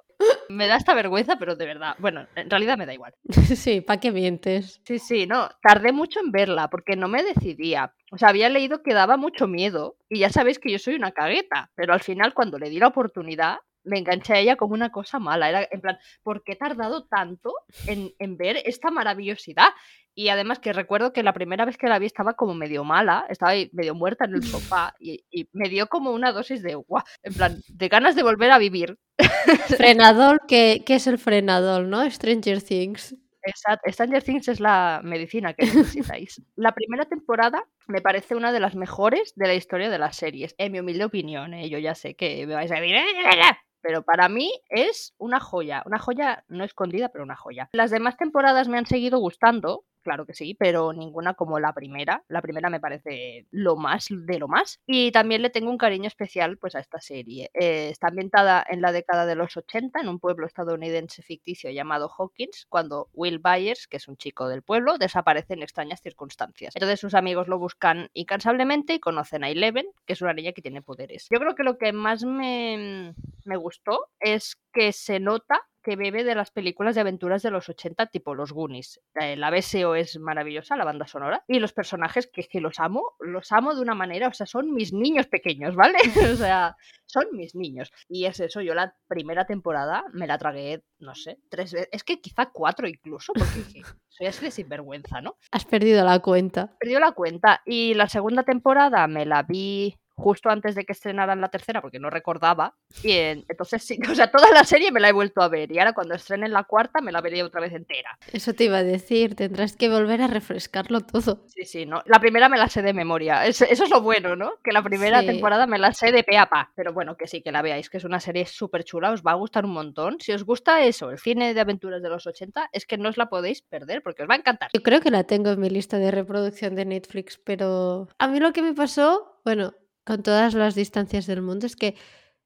Me 0.50 0.68
da 0.68 0.76
esta 0.76 0.94
vergüenza, 0.94 1.38
pero 1.40 1.56
de 1.56 1.66
verdad, 1.66 1.96
bueno, 1.98 2.28
en 2.36 2.50
realidad 2.50 2.78
me 2.78 2.86
da 2.86 2.94
igual. 2.94 3.14
Sí, 3.56 3.82
¿para 3.82 4.00
qué 4.00 4.12
mientes? 4.12 4.82
Sí, 4.86 5.00
sí, 5.00 5.28
no, 5.28 5.50
tardé 5.62 5.92
mucho 5.92 6.20
en 6.20 6.32
verla 6.32 6.70
porque 6.70 6.96
no 6.96 7.08
me 7.08 7.24
decidía. 7.24 7.94
O 8.12 8.18
sea, 8.18 8.30
había 8.30 8.50
leído 8.50 8.84
que 8.84 8.94
daba 8.94 9.18
mucho 9.18 9.48
miedo 9.48 9.96
y 10.10 10.20
ya 10.20 10.30
sabéis 10.30 10.60
que 10.60 10.72
yo 10.72 10.80
soy 10.80 10.96
una 10.96 11.12
cagueta, 11.12 11.72
pero 11.76 11.94
al 11.94 12.02
final 12.02 12.34
cuando 12.34 12.60
le 12.60 12.70
di 12.70 12.80
la 12.80 12.88
oportunidad 12.88 13.58
me 13.84 14.00
enganché 14.00 14.34
a 14.34 14.40
ella 14.40 14.56
como 14.56 14.74
una 14.74 14.92
cosa 14.92 15.20
mala. 15.20 15.50
Era 15.50 15.68
en 15.72 15.82
plan, 15.82 15.98
¿por 16.24 16.44
qué 16.44 16.54
he 16.54 16.56
tardado 16.56 17.06
tanto 17.06 17.54
en, 17.88 18.14
en 18.20 18.38
ver 18.38 18.58
esta 18.66 18.92
maravillosidad? 18.92 19.70
Y 20.14 20.28
además 20.30 20.60
que 20.60 20.74
recuerdo 20.74 21.14
que 21.14 21.24
la 21.24 21.34
primera 21.34 21.64
vez 21.64 21.78
que 21.78 21.88
la 21.88 21.98
vi 21.98 22.06
estaba 22.06 22.34
como 22.34 22.54
medio 22.54 22.84
mala, 22.84 23.26
estaba 23.30 23.54
ahí 23.54 23.70
medio 23.74 23.96
muerta 23.96 24.26
en 24.26 24.36
el 24.36 24.44
sofá 24.44 24.94
y, 25.00 25.24
y 25.32 25.48
me 25.54 25.70
dio 25.70 25.88
como 25.88 26.12
una 26.12 26.32
dosis 26.32 26.62
de, 26.62 26.76
guau, 26.76 27.04
en 27.24 27.34
plan, 27.34 27.62
de 27.68 27.88
ganas 27.88 28.16
de 28.16 28.24
volver 28.24 28.52
a 28.52 28.58
vivir. 28.58 28.98
Frenadol, 29.78 30.40
¿qué, 30.48 30.84
qué 30.86 30.96
es 30.96 31.08
el 31.08 31.18
frenadol, 31.18 31.90
no? 31.90 32.10
Stranger 32.10 32.62
Things. 32.62 33.16
Exacto. 33.44 33.92
Stranger 33.92 34.24
Things 34.24 34.48
es 34.48 34.60
la 34.60 35.02
medicina 35.04 35.54
que 35.54 35.66
necesitáis. 35.66 36.42
la 36.56 36.74
primera 36.74 37.06
temporada 37.06 37.64
me 37.88 38.02
parece 38.02 38.36
una 38.36 38.52
de 38.52 38.60
las 38.60 38.76
mejores 38.76 39.34
de 39.36 39.48
la 39.48 39.56
historia 39.56 39.90
de 39.90 40.00
las 40.00 40.16
series, 40.16 40.56
en 40.58 40.72
mi 40.72 40.80
humilde 40.80 41.06
opinión. 41.06 41.54
¿eh? 41.54 41.70
Yo 41.70 41.80
ya 41.80 41.96
sé 41.96 42.16
que 42.16 42.46
me 42.46 42.54
vais 42.54 42.72
a 42.72 42.76
decir, 42.76 42.96
"Eh, 42.96 43.00
eh, 43.00 43.40
eh", 43.40 43.58
pero 43.82 44.04
para 44.04 44.30
mí 44.30 44.52
es 44.70 45.14
una 45.18 45.40
joya, 45.40 45.84
una 45.86 46.00
joya 46.00 46.44
no 46.48 46.64
escondida, 46.64 47.10
pero 47.10 47.24
una 47.24 47.36
joya. 47.36 47.70
Las 47.74 47.92
demás 47.92 48.18
temporadas 48.18 48.68
me 48.68 48.78
han 48.78 48.86
seguido 48.86 49.20
gustando, 49.20 49.86
claro 50.02 50.26
que 50.26 50.34
sí, 50.34 50.56
pero 50.56 50.94
ninguna 50.94 51.34
como 51.34 51.60
la 51.60 51.74
primera. 51.74 52.24
La 52.28 52.42
primera 52.42 52.70
me 52.70 52.80
parece 52.80 53.48
lo 53.52 53.76
más 53.76 54.08
de 54.10 54.40
lo 54.40 54.48
más. 54.48 54.80
Y 54.86 55.12
también 55.12 55.42
le 55.42 55.50
tengo 55.50 55.70
un 55.70 55.78
cariño 55.78 56.08
especial 56.08 56.58
pues 56.58 56.76
a 56.76 56.80
esta 56.80 57.00
serie. 57.00 57.50
Eh, 57.54 57.90
está 57.90 58.08
ambientada 58.08 58.66
en 58.68 58.82
la 58.82 58.92
década 58.92 59.26
de 59.26 59.36
los 59.36 59.56
80 59.56 60.00
en 60.00 60.10
un 60.10 60.20
pueblo 60.20 60.46
estadounidense 60.46 61.22
ficticio 61.22 61.70
llamado 61.72 62.10
Hawkins, 62.10 62.66
cuando 62.70 63.10
Will 63.14 63.40
Byers, 63.40 63.88
que 63.88 63.98
es 63.98 64.08
un 64.08 64.18
chico 64.18 64.48
del 64.48 64.64
pueblo, 64.64 64.98
desaparece 64.98 65.54
en 65.54 65.64
extrañas 65.64 66.02
circunstancias. 66.02 66.76
Entonces 66.76 67.00
sus 67.00 67.14
amigos 67.14 67.48
lo 67.48 67.60
buscan 67.60 68.10
incansablemente 68.14 68.96
y 68.96 69.00
conocen 69.00 69.44
a 69.44 69.50
Eleven, 69.50 69.86
que 70.06 70.14
es 70.14 70.22
una 70.22 70.34
niña 70.34 70.52
que 70.54 70.62
tiene 70.62 70.82
poderes. 70.82 71.28
Yo 71.30 71.40
creo 71.40 71.56
que 71.56 71.64
lo 71.64 71.78
que 71.78 71.94
más 71.94 72.24
me, 72.24 73.14
me 73.52 73.58
gustó 73.58 74.08
es 74.22 74.56
que 74.72 74.94
se 74.94 75.20
nota 75.20 75.60
que 75.84 75.96
bebe 75.96 76.24
de 76.24 76.36
las 76.36 76.52
películas 76.52 76.96
de 76.96 77.02
aventuras 77.02 77.42
de 77.42 77.52
los 77.52 77.68
80, 77.68 78.06
tipo 78.08 78.36
los 78.36 78.52
Goonies. 78.52 79.02
Eh, 79.20 79.36
la 79.36 79.50
BSO 79.50 79.96
es 79.96 80.20
maravillosa, 80.20 80.78
la 80.78 80.86
banda 80.86 81.08
sonora. 81.08 81.44
Y 81.48 81.60
los 81.60 81.74
personajes 81.74 82.30
que, 82.32 82.44
que 82.44 82.62
los 82.62 82.80
amo, 82.80 83.16
los 83.20 83.52
amo 83.52 83.74
de 83.76 83.82
una 83.82 83.96
manera, 83.96 84.28
o 84.28 84.34
sea, 84.34 84.46
son 84.46 84.74
mis 84.74 84.94
niños 84.94 85.28
pequeños, 85.28 85.76
¿vale? 85.76 85.98
o 86.34 86.36
sea, 86.36 86.78
son 87.06 87.26
mis 87.34 87.56
niños. 87.56 87.92
Y 88.08 88.26
es 88.26 88.40
eso, 88.40 88.62
yo 88.62 88.74
la 88.74 88.96
primera 89.08 89.46
temporada 89.46 90.04
me 90.14 90.28
la 90.28 90.38
tragué, 90.38 90.84
no 91.00 91.16
sé, 91.16 91.40
tres 91.50 91.74
veces. 91.74 91.90
Es 91.92 92.04
que 92.04 92.22
quizá 92.22 92.52
cuatro 92.54 92.88
incluso, 92.88 93.34
porque 93.34 93.44
soy 94.08 94.28
así 94.28 94.46
de 94.46 94.52
sinvergüenza, 94.52 95.20
¿no? 95.20 95.36
Has 95.52 95.66
perdido 95.66 96.06
la 96.06 96.20
cuenta. 96.20 96.76
Perdió 96.80 97.00
la 97.00 97.12
cuenta. 97.14 97.62
Y 97.66 97.96
la 97.96 98.08
segunda 98.08 98.44
temporada 98.44 99.08
me 99.08 99.26
la 99.26 99.44
vi 99.44 99.98
justo 100.22 100.50
antes 100.50 100.76
de 100.76 100.86
que 100.86 100.94
estrenaran 100.94 101.42
la 101.42 101.50
tercera, 101.50 101.82
porque 101.82 102.00
no 102.00 102.10
recordaba. 102.10 102.76
Y 103.04 103.12
entonces 103.12 103.84
sí, 103.84 104.00
o 104.10 104.16
sea, 104.16 104.32
toda 104.32 104.52
la 104.52 104.64
serie 104.64 104.92
me 104.92 105.00
la 105.00 105.10
he 105.10 105.14
vuelto 105.14 105.42
a 105.42 105.50
ver. 105.50 105.72
Y 105.72 105.80
ahora 105.80 105.94
cuando 105.94 106.16
estrenen 106.16 106.52
la 106.52 106.64
cuarta 106.64 107.02
me 107.02 107.12
la 107.12 107.22
veré 107.22 107.44
otra 107.44 107.62
vez 107.62 107.74
entera. 107.74 108.18
Eso 108.32 108.54
te 108.54 108.66
iba 108.66 108.78
a 108.78 108.84
decir, 108.84 109.36
tendrás 109.36 109.76
que 109.76 109.90
volver 109.90 110.22
a 110.22 110.28
refrescarlo 110.28 111.02
todo. 111.02 111.44
Sí, 111.48 111.66
sí, 111.66 111.86
no. 111.86 112.04
La 112.06 112.20
primera 112.20 112.50
me 112.50 112.58
la 112.58 112.70
sé 112.70 112.82
de 112.82 112.94
memoria. 112.94 113.46
eso 113.46 113.66
es 113.66 113.90
lo 113.90 114.02
bueno, 114.02 114.36
¿no? 114.36 114.54
Que 114.64 114.72
la 114.72 114.84
primera 114.84 115.22
temporada 115.22 115.66
me 115.68 115.80
la 115.80 115.94
sé 115.94 116.12
de 116.12 116.24
pe 116.24 116.38
a 116.38 116.48
pa. 116.48 116.72
Pero 116.76 116.94
bueno, 116.94 117.18
que 117.18 117.28
sí, 117.28 117.42
que 117.42 117.52
la 117.52 117.62
veáis, 117.62 117.90
que 117.90 117.98
es 117.98 118.04
una 118.04 118.20
serie 118.20 118.46
súper 118.46 118.84
chula, 118.84 119.12
os 119.12 119.24
va 119.24 119.32
a 119.32 119.36
gustar 119.36 119.66
un 119.66 119.74
montón. 119.74 120.18
Si 120.20 120.32
os 120.32 120.44
gusta 120.44 120.84
eso, 120.84 121.10
el 121.10 121.20
cine 121.20 121.54
de 121.54 121.62
aventuras 121.62 122.02
de 122.02 122.10
los 122.10 122.28
80, 122.28 122.70
es 122.72 122.86
que 122.86 122.98
no 122.98 123.10
os 123.10 123.18
la 123.18 123.28
podéis 123.28 123.62
perder, 123.62 124.04
porque 124.04 124.24
os 124.24 124.30
va 124.30 124.36
a 124.36 124.38
encantar. 124.38 124.70
Yo 124.74 124.84
creo 124.84 125.02
que 125.02 125.12
la 125.12 125.24
tengo 125.24 125.50
en 125.50 125.60
mi 125.60 125.70
lista 125.70 125.98
de 125.98 126.12
reproducción 126.12 126.76
de 126.76 126.86
Netflix, 126.86 127.40
pero 127.44 128.08
a 128.18 128.28
mí 128.28 128.40
lo 128.40 128.54
que 128.54 128.62
me 128.62 128.74
pasó, 128.74 129.40
bueno, 129.44 129.74
con 130.06 130.24
todas 130.24 130.54
las 130.54 130.76
distancias 130.76 131.26
del 131.28 131.42
mundo, 131.42 131.66
es 131.66 131.76
que 131.76 131.96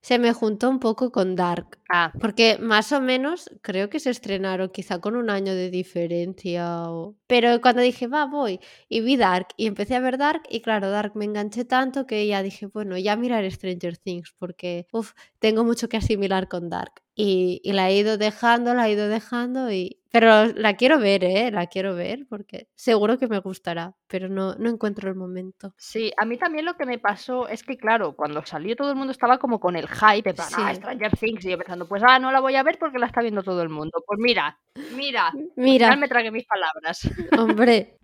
se 0.01 0.19
me 0.19 0.33
juntó 0.33 0.69
un 0.69 0.79
poco 0.79 1.11
con 1.11 1.35
Dark. 1.35 1.79
Ah. 1.89 2.11
Porque 2.19 2.57
más 2.59 2.91
o 2.91 3.01
menos 3.01 3.49
creo 3.61 3.89
que 3.89 3.99
se 3.99 4.09
estrenaron 4.09 4.69
quizá 4.69 4.99
con 4.99 5.15
un 5.15 5.29
año 5.29 5.53
de 5.53 5.69
diferencia. 5.69 6.85
Pero 7.27 7.61
cuando 7.61 7.81
dije, 7.81 8.07
va, 8.07 8.25
voy, 8.25 8.59
y 8.89 9.01
vi 9.01 9.17
Dark, 9.17 9.47
y 9.57 9.67
empecé 9.67 9.95
a 9.95 9.99
ver 9.99 10.17
Dark, 10.17 10.43
y 10.49 10.61
claro, 10.61 10.89
Dark 10.89 11.15
me 11.15 11.25
enganché 11.25 11.65
tanto 11.65 12.07
que 12.07 12.25
ya 12.27 12.41
dije, 12.43 12.65
bueno, 12.67 12.97
ya 12.97 13.15
mirar 13.15 13.49
Stranger 13.51 13.97
Things, 13.97 14.33
porque 14.37 14.87
uf, 14.91 15.13
tengo 15.39 15.63
mucho 15.63 15.87
que 15.89 15.97
asimilar 15.97 16.47
con 16.47 16.69
Dark. 16.69 17.05
Y, 17.17 17.61
y, 17.63 17.71
la 17.71 17.89
he 17.89 17.95
ido 17.95 18.17
dejando, 18.17 18.73
la 18.73 18.89
he 18.89 18.91
ido 18.91 19.07
dejando 19.07 19.71
y... 19.71 20.01
Pero 20.11 20.47
la 20.47 20.75
quiero 20.75 20.99
ver, 20.99 21.23
¿eh? 21.23 21.49
La 21.49 21.67
quiero 21.67 21.95
ver 21.95 22.25
porque 22.29 22.67
seguro 22.75 23.17
que 23.17 23.27
me 23.27 23.39
gustará, 23.39 23.95
pero 24.07 24.27
no, 24.27 24.55
no 24.55 24.69
encuentro 24.69 25.09
el 25.09 25.15
momento. 25.15 25.73
Sí, 25.77 26.11
a 26.17 26.25
mí 26.25 26.37
también 26.37 26.65
lo 26.65 26.75
que 26.75 26.85
me 26.85 26.99
pasó 26.99 27.47
es 27.47 27.63
que, 27.63 27.77
claro, 27.77 28.15
cuando 28.15 28.45
salió 28.45 28.75
todo 28.75 28.91
el 28.91 28.97
mundo 28.97 29.11
estaba 29.11 29.39
como 29.39 29.59
con 29.59 29.75
el 29.75 29.87
hype, 29.87 30.33
de 30.33 30.41
ah, 30.57 30.73
Stranger 30.73 31.17
Things, 31.17 31.45
y 31.45 31.51
yo 31.51 31.57
pensando, 31.75 31.87
pues 31.87 32.03
ah, 32.05 32.19
no 32.19 32.31
la 32.31 32.39
voy 32.39 32.55
a 32.55 32.63
ver 32.63 32.77
porque 32.79 32.99
la 32.99 33.07
está 33.07 33.21
viendo 33.21 33.43
todo 33.43 33.61
el 33.61 33.69
mundo. 33.69 34.03
Pues 34.05 34.19
mira, 34.19 34.57
mira, 34.95 35.31
mira. 35.55 35.87
Pues 35.87 35.99
me 35.99 36.07
tragué 36.07 36.31
mis 36.31 36.45
palabras. 36.45 37.01
Hombre. 37.37 37.97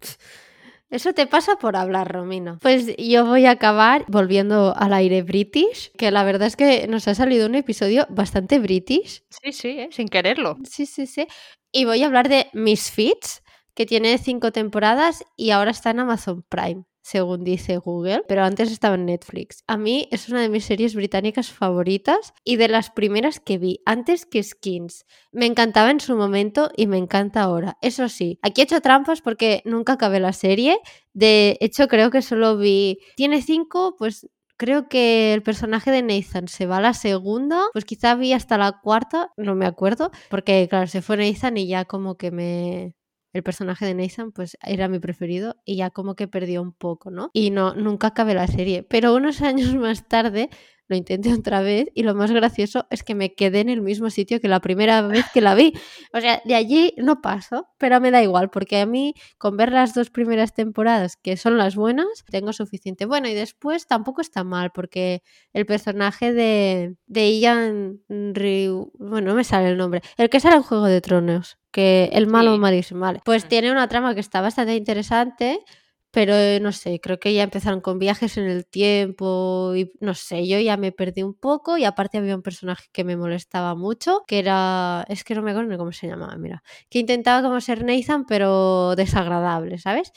Eso 0.90 1.14
te 1.14 1.26
pasa 1.26 1.56
por 1.56 1.78
hablar, 1.78 2.12
Romino. 2.12 2.60
Pues 2.62 2.98
yo 2.98 3.26
voy 3.26 3.46
a 3.46 3.52
acabar 3.52 4.04
volviendo 4.10 4.76
al 4.76 4.92
aire 4.92 5.22
british, 5.24 5.90
que 5.98 6.12
la 6.12 6.26
verdad 6.26 6.48
es 6.48 6.58
que 6.58 6.86
nos 6.88 7.08
ha 7.08 7.16
salido 7.16 7.48
un 7.48 7.56
episodio 7.56 8.06
bastante 8.10 8.60
british. 8.60 9.24
Sí, 9.30 9.54
sí, 9.54 9.70
¿eh? 9.70 9.90
sin 9.92 10.10
quererlo. 10.10 10.58
Sí, 10.70 10.86
sí, 10.86 11.08
sí. 11.08 11.28
Y 11.72 11.86
voy 11.86 12.04
a 12.04 12.08
hablar 12.08 12.28
de 12.28 12.50
Misfits, 12.52 13.42
que 13.74 13.86
tiene 13.86 14.18
cinco 14.18 14.52
temporadas 14.52 15.24
y 15.38 15.52
ahora 15.52 15.72
está 15.72 15.92
en 15.92 16.02
Amazon 16.02 16.44
Prime 16.50 16.84
según 17.02 17.44
dice 17.44 17.78
Google, 17.78 18.24
pero 18.28 18.44
antes 18.44 18.72
estaba 18.72 18.96
en 18.96 19.06
Netflix. 19.06 19.64
A 19.68 19.78
mí 19.78 20.08
es 20.12 20.30
una 20.30 20.42
de 20.42 20.50
mis 20.50 20.66
series 20.66 20.96
británicas 20.96 21.52
favoritas 21.52 22.34
y 22.44 22.56
de 22.56 22.68
las 22.68 22.90
primeras 22.90 23.40
que 23.40 23.58
vi, 23.58 23.82
antes 23.86 24.26
que 24.26 24.44
Skins. 24.44 25.06
Me 25.32 25.46
encantaba 25.46 25.92
en 25.92 26.00
su 26.00 26.16
momento 26.16 26.72
y 26.76 26.88
me 26.88 26.98
encanta 26.98 27.42
ahora. 27.42 27.78
Eso 27.82 28.10
sí, 28.10 28.40
aquí 28.42 28.62
he 28.62 28.64
hecho 28.66 28.82
trampas 28.82 29.22
porque 29.22 29.62
nunca 29.66 29.94
acabé 29.94 30.20
la 30.20 30.34
serie. 30.34 30.80
De 31.14 31.58
hecho, 31.60 31.88
creo 31.88 32.12
que 32.12 32.22
solo 32.22 32.58
vi... 32.58 33.00
Tiene 33.16 33.42
cinco, 33.42 33.96
pues 33.98 34.28
creo 34.62 34.88
que 34.88 35.34
el 35.34 35.42
personaje 35.42 35.90
de 35.90 36.04
Nathan 36.04 36.48
se 36.48 36.68
va 36.68 36.78
a 36.78 36.82
la 36.82 36.94
segunda, 36.94 37.64
pues 37.74 37.84
quizá 37.84 38.14
vi 38.14 38.32
hasta 38.34 38.60
la 38.60 38.80
cuarta, 38.80 39.32
no 39.36 39.56
me 39.56 39.66
acuerdo, 39.66 40.12
porque 40.30 40.68
claro, 40.70 40.86
se 40.86 41.02
fue 41.02 41.18
Nathan 41.18 41.58
y 41.58 41.66
ya 41.66 41.86
como 41.86 42.16
que 42.16 42.30
me, 42.30 42.94
el 43.34 43.44
personaje 43.44 43.86
de 43.86 43.94
Nathan 43.94 44.32
pues 44.32 44.58
era 44.62 44.88
mi 44.88 45.00
preferido 45.00 45.58
y 45.66 45.78
ya 45.78 45.90
como 45.90 46.16
que 46.16 46.28
perdió 46.28 46.62
un 46.62 46.74
poco, 46.74 47.12
¿no? 47.12 47.30
Y 47.34 47.50
no, 47.50 47.74
nunca 47.76 48.08
acabé 48.08 48.34
la 48.34 48.48
serie. 48.48 48.84
Pero 48.84 49.16
unos 49.16 49.42
años 49.42 49.74
más 49.76 50.08
tarde 50.08 50.50
lo 50.92 50.98
intenté 50.98 51.34
otra 51.34 51.62
vez 51.62 51.88
y 51.96 52.04
lo 52.04 52.14
más 52.14 52.32
gracioso 52.32 52.86
es 52.92 53.04
que 53.04 53.16
me 53.16 53.34
quedé 53.34 53.62
en 53.62 53.70
el 53.70 53.82
mismo 53.82 54.10
sitio 54.10 54.40
que 54.40 54.48
la 54.48 54.60
primera 54.60 55.02
vez 55.02 55.26
que 55.34 55.42
la 55.42 55.56
vi. 55.56 55.74
O 56.14 56.20
sea, 56.22 56.42
de 56.46 56.54
allí 56.54 56.94
no 56.98 57.22
paso, 57.22 57.68
pero 57.78 58.00
me 58.00 58.12
da 58.12 58.22
igual 58.22 58.50
porque 58.50 58.80
a 58.82 58.86
mí 58.86 59.16
con 59.38 59.58
ver 59.58 59.72
las 59.72 59.94
dos 59.94 60.10
primeras 60.12 60.54
temporadas, 60.54 61.18
que 61.18 61.38
son 61.38 61.58
las 61.58 61.76
buenas, 61.76 62.08
tengo 62.30 62.54
suficiente. 62.54 63.06
Bueno, 63.06 63.28
y 63.28 63.34
después 63.34 63.88
tampoco 63.88 64.22
está 64.22 64.44
mal 64.44 64.72
porque 64.72 65.24
el 65.54 65.66
personaje 65.66 66.34
de, 66.34 66.96
de 67.08 67.40
Ian 67.40 68.02
Ryu, 68.10 68.92
bueno, 69.00 69.32
no 69.32 69.36
me 69.36 69.44
sale 69.44 69.70
el 69.70 69.78
nombre, 69.78 70.02
el 70.18 70.30
que 70.30 70.40
sale 70.40 70.58
en 70.58 70.64
Juego 70.64 70.86
de 70.86 71.02
Tronos, 71.02 71.58
que 71.72 72.10
el 72.12 72.28
malo 72.28 72.56
sí. 72.84 72.94
vale. 72.94 73.22
Pues 73.24 73.48
tiene 73.48 73.72
una 73.72 73.88
trama 73.88 74.14
que 74.14 74.20
está 74.20 74.42
bastante 74.42 74.76
interesante 74.76 75.64
pero 76.12 76.34
eh, 76.36 76.60
no 76.62 76.72
sé, 76.74 77.00
creo 77.00 77.20
que 77.20 77.34
ya 77.34 77.44
empezaron 77.44 77.82
con 77.82 77.98
viajes 77.98 78.38
en 78.38 78.46
el 78.46 78.66
tiempo 78.66 79.74
y 79.76 79.92
no 80.02 80.14
sé, 80.14 80.46
yo 80.48 80.60
ya 80.60 80.78
me 80.78 80.92
perdí 80.92 81.24
un 81.24 81.34
poco 81.34 81.78
y 81.78 81.86
aparte 81.86 82.18
había 82.18 82.36
un 82.36 82.42
personaje 82.42 82.88
que 82.92 83.04
me 83.04 83.16
molestaba 83.18 83.76
mucho, 83.76 84.24
que 84.28 84.40
era, 84.40 85.06
es 85.10 85.24
que 85.24 85.36
no 85.36 85.42
me 85.42 85.52
acuerdo 85.52 85.78
cómo 85.78 85.94
se 85.94 86.08
llamaba, 86.08 86.36
mira, 86.38 86.64
que 86.90 87.00
intentaba 87.00 87.42
como 87.42 87.62
ser 87.62 87.86
Nathan 87.86 88.26
pero 88.26 88.96
desagradable, 88.96 89.78
¿sabes? 89.78 90.12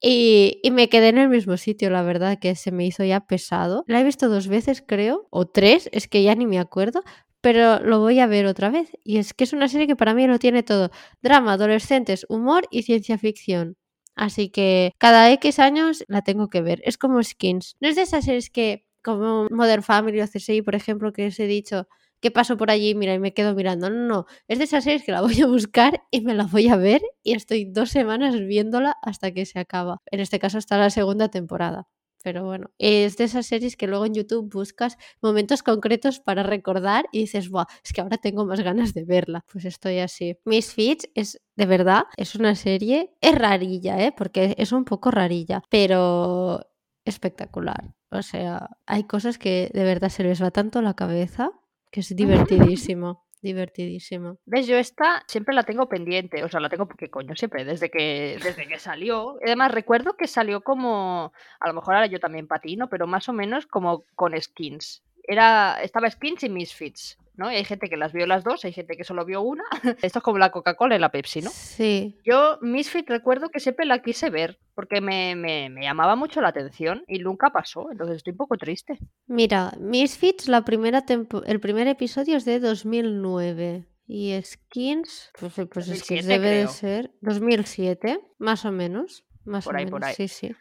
Y, 0.00 0.60
y, 0.62 0.70
me 0.72 0.88
quedé 0.90 1.08
en 1.08 1.18
el 1.18 1.28
mismo 1.30 1.56
sitio, 1.56 1.90
la 1.90 2.02
verdad, 2.02 2.38
que 2.38 2.54
se 2.54 2.70
me 2.70 2.84
hizo 2.86 3.02
ya 3.02 3.20
pesado. 3.26 3.82
La 3.86 4.00
he 4.00 4.04
visto 4.04 4.28
dos 4.28 4.46
veces, 4.46 4.84
creo, 4.86 5.26
o 5.30 5.46
tres, 5.46 5.88
es 5.92 6.06
que 6.06 6.22
ya 6.22 6.34
ni 6.34 6.46
me 6.46 6.58
acuerdo, 6.58 7.02
pero 7.40 7.80
lo 7.80 8.00
voy 8.00 8.20
a 8.20 8.26
ver 8.26 8.46
otra 8.46 8.70
vez. 8.70 8.90
Y 9.04 9.18
es 9.18 9.32
que 9.32 9.44
es 9.44 9.52
una 9.54 9.68
serie 9.68 9.86
que 9.86 9.96
para 9.96 10.14
mí 10.14 10.26
lo 10.26 10.38
tiene 10.38 10.62
todo. 10.62 10.90
Drama, 11.22 11.54
adolescentes, 11.54 12.26
humor 12.28 12.66
y 12.70 12.82
ciencia 12.82 13.18
ficción. 13.18 13.76
Así 14.16 14.48
que 14.48 14.92
cada 14.98 15.30
X 15.32 15.58
años 15.58 16.04
la 16.08 16.22
tengo 16.22 16.48
que 16.48 16.62
ver. 16.62 16.80
Es 16.84 16.98
como 16.98 17.22
Skins. 17.22 17.76
No 17.80 17.88
es 17.88 17.96
de 17.96 18.02
esas 18.02 18.24
series 18.24 18.50
que, 18.50 18.86
como 19.02 19.46
Modern 19.50 19.82
Family 19.82 20.20
o 20.20 20.26
CSI, 20.26 20.62
por 20.62 20.74
ejemplo, 20.74 21.12
que 21.12 21.26
os 21.28 21.38
he 21.38 21.46
dicho 21.46 21.86
que 22.20 22.30
paso 22.30 22.56
por 22.56 22.70
allí 22.70 22.94
mira, 22.94 23.14
y 23.14 23.18
me 23.18 23.34
quedo 23.34 23.54
mirando. 23.54 23.90
No, 23.90 24.06
no, 24.06 24.26
Es 24.48 24.58
de 24.58 24.64
esas 24.64 24.84
series 24.84 25.04
que 25.04 25.12
la 25.12 25.20
voy 25.22 25.40
a 25.42 25.46
buscar 25.46 26.02
y 26.10 26.22
me 26.22 26.34
la 26.34 26.44
voy 26.44 26.68
a 26.68 26.76
ver 26.76 27.02
y 27.22 27.34
estoy 27.34 27.66
dos 27.66 27.90
semanas 27.90 28.38
viéndola 28.40 28.96
hasta 29.02 29.32
que 29.32 29.46
se 29.46 29.58
acaba. 29.58 29.98
En 30.10 30.20
este 30.20 30.38
caso 30.38 30.58
está 30.58 30.78
la 30.78 30.90
segunda 30.90 31.28
temporada. 31.28 31.86
Pero 32.26 32.44
bueno, 32.44 32.72
es 32.78 33.16
de 33.18 33.22
esas 33.22 33.46
series 33.46 33.76
que 33.76 33.86
luego 33.86 34.04
en 34.04 34.14
YouTube 34.14 34.52
buscas 34.52 34.98
momentos 35.22 35.62
concretos 35.62 36.18
para 36.18 36.42
recordar 36.42 37.04
y 37.12 37.20
dices, 37.20 37.50
Buah, 37.50 37.66
es 37.84 37.92
que 37.92 38.00
ahora 38.00 38.18
tengo 38.18 38.44
más 38.44 38.58
ganas 38.62 38.94
de 38.94 39.04
verla. 39.04 39.44
Pues 39.52 39.64
estoy 39.64 40.00
así. 40.00 40.36
Misfits 40.44 41.08
es, 41.14 41.40
de 41.54 41.66
verdad, 41.66 42.06
es 42.16 42.34
una 42.34 42.56
serie, 42.56 43.14
es 43.20 43.32
rarilla, 43.32 44.04
¿eh? 44.04 44.10
Porque 44.10 44.56
es 44.58 44.72
un 44.72 44.84
poco 44.84 45.12
rarilla, 45.12 45.62
pero 45.70 46.66
espectacular. 47.04 47.94
O 48.10 48.22
sea, 48.22 48.70
hay 48.86 49.04
cosas 49.04 49.38
que 49.38 49.70
de 49.72 49.84
verdad 49.84 50.08
se 50.08 50.24
les 50.24 50.42
va 50.42 50.50
tanto 50.50 50.82
la 50.82 50.94
cabeza 50.94 51.52
que 51.92 52.00
es 52.00 52.16
divertidísimo 52.16 53.25
divertidísimo. 53.42 54.38
¿Ves? 54.44 54.66
Yo 54.66 54.76
esta 54.76 55.22
siempre 55.26 55.54
la 55.54 55.64
tengo 55.64 55.88
pendiente, 55.88 56.44
o 56.44 56.48
sea, 56.48 56.60
la 56.60 56.68
tengo 56.68 56.86
porque 56.86 57.10
coño, 57.10 57.34
siempre, 57.36 57.64
desde 57.64 57.90
que, 57.90 58.38
desde 58.42 58.66
que 58.66 58.78
salió. 58.78 59.38
Además, 59.44 59.72
recuerdo 59.72 60.16
que 60.16 60.26
salió 60.26 60.62
como, 60.62 61.32
a 61.60 61.68
lo 61.68 61.74
mejor 61.74 61.94
ahora 61.94 62.06
yo 62.06 62.20
también 62.20 62.48
patino, 62.48 62.88
pero 62.88 63.06
más 63.06 63.28
o 63.28 63.32
menos 63.32 63.66
como 63.66 64.04
con 64.14 64.40
skins. 64.40 65.02
Era, 65.26 65.78
estaba 65.82 66.10
skins 66.10 66.44
y 66.44 66.48
misfits. 66.48 67.18
¿no? 67.36 67.52
Y 67.52 67.56
hay 67.56 67.64
gente 67.64 67.88
que 67.88 67.96
las 67.96 68.12
vio 68.12 68.26
las 68.26 68.44
dos, 68.44 68.64
hay 68.64 68.72
gente 68.72 68.96
que 68.96 69.04
solo 69.04 69.24
vio 69.24 69.42
una. 69.42 69.64
Esto 70.02 70.18
es 70.18 70.22
como 70.22 70.38
la 70.38 70.50
Coca-Cola 70.50 70.96
y 70.96 70.98
la 70.98 71.10
Pepsi, 71.10 71.42
¿no? 71.42 71.50
Sí. 71.50 72.18
Yo, 72.24 72.58
Misfit, 72.62 73.08
recuerdo 73.08 73.50
que 73.50 73.60
siempre 73.60 73.86
la 73.86 74.02
quise 74.02 74.30
ver 74.30 74.58
porque 74.74 75.00
me, 75.00 75.34
me, 75.36 75.68
me 75.70 75.82
llamaba 75.82 76.16
mucho 76.16 76.40
la 76.40 76.48
atención 76.48 77.04
y 77.06 77.18
nunca 77.18 77.50
pasó, 77.50 77.90
entonces 77.90 78.16
estoy 78.16 78.32
un 78.32 78.38
poco 78.38 78.56
triste. 78.56 78.98
Mira, 79.26 79.72
Misfits, 79.78 80.48
la 80.48 80.64
primera 80.64 81.04
el 81.46 81.60
primer 81.60 81.88
episodio 81.88 82.36
es 82.36 82.44
de 82.44 82.60
2009. 82.60 83.86
Y 84.08 84.40
Skins, 84.40 85.32
pues, 85.38 85.54
pues 85.72 85.86
Skins 85.86 86.26
debe 86.26 86.48
de 86.50 86.68
ser 86.68 87.10
2007, 87.22 88.20
más 88.38 88.64
o 88.64 88.70
menos. 88.70 89.24
Más 89.44 89.64
por 89.64 89.74
o 89.74 89.78
ahí, 89.78 89.84
menos. 89.84 89.98
por 89.98 90.04
ahí. 90.04 90.14
Sí, 90.14 90.28
sí. 90.28 90.54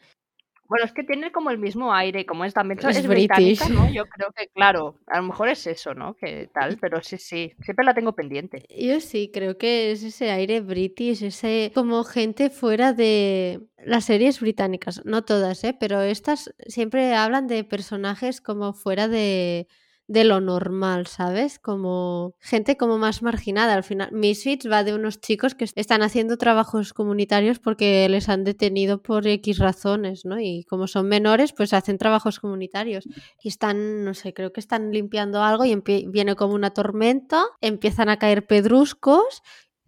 Bueno, 0.67 0.86
es 0.86 0.91
que 0.93 1.04
tiene 1.04 1.32
como 1.32 1.51
el 1.51 1.60
mismo 1.60 1.93
aire, 1.93 2.25
como 2.25 2.43
es 2.43 2.54
también 2.54 2.80
es, 2.80 2.97
es 2.97 3.08
británica, 3.08 3.69
¿no? 3.69 3.91
Yo 3.91 4.06
creo 4.06 4.32
que, 4.36 4.47
claro, 4.47 4.95
a 5.08 5.17
lo 5.17 5.28
mejor 5.28 5.49
es 5.49 5.67
eso, 5.67 5.93
¿no? 5.93 6.15
Que 6.15 6.49
tal, 6.54 6.78
pero 6.80 7.01
sí, 7.04 7.17
sí, 7.17 7.54
siempre 7.62 7.86
la 7.86 7.93
tengo 7.93 8.13
pendiente. 8.13 8.65
Yo 8.75 8.99
sí, 8.99 9.30
creo 9.34 9.58
que 9.58 9.91
es 9.91 10.04
ese 10.04 10.32
aire 10.32 10.62
british, 10.62 11.23
ese 11.23 11.71
como 11.75 12.04
gente 12.04 12.49
fuera 12.49 12.93
de 12.93 13.62
las 13.78 14.06
series 14.06 14.39
británicas, 14.39 15.06
no 15.06 15.23
todas, 15.23 15.63
¿eh? 15.63 15.75
Pero 15.80 16.01
estas 16.01 16.54
siempre 16.67 17.13
hablan 17.13 17.47
de 17.47 17.63
personajes 17.63 18.41
como 18.41 18.73
fuera 18.73 19.08
de, 19.08 19.67
de 20.07 20.23
lo 20.23 20.39
normal, 20.39 21.07
¿sabes? 21.07 21.59
Como 21.59 22.35
gente 22.39 22.77
como 22.77 22.97
más 22.97 23.21
marginada. 23.23 23.73
Al 23.73 23.83
final, 23.83 24.11
Misfits 24.11 24.69
va 24.69 24.83
de 24.83 24.93
unos 24.93 25.19
chicos 25.19 25.55
que 25.55 25.65
están 25.75 26.03
haciendo 26.03 26.37
trabajos 26.37 26.93
comunitarios 26.93 27.59
porque 27.59 28.07
les 28.09 28.29
han 28.29 28.43
detenido 28.43 29.01
por 29.01 29.27
X 29.27 29.59
razones, 29.59 30.25
¿no? 30.25 30.39
Y 30.39 30.63
como 30.65 30.87
son 30.87 31.07
menores, 31.07 31.53
pues 31.53 31.73
hacen 31.73 31.97
trabajos 31.97 32.39
comunitarios. 32.39 33.05
Y 33.41 33.49
están, 33.49 34.03
no 34.03 34.13
sé, 34.13 34.33
creo 34.33 34.53
que 34.53 34.59
están 34.59 34.91
limpiando 34.91 35.41
algo 35.41 35.65
y 35.65 35.75
viene 36.07 36.35
como 36.35 36.53
una 36.53 36.71
tormenta, 36.71 37.43
empiezan 37.61 38.09
a 38.09 38.17
caer 38.17 38.45
pedruscos 38.45 39.41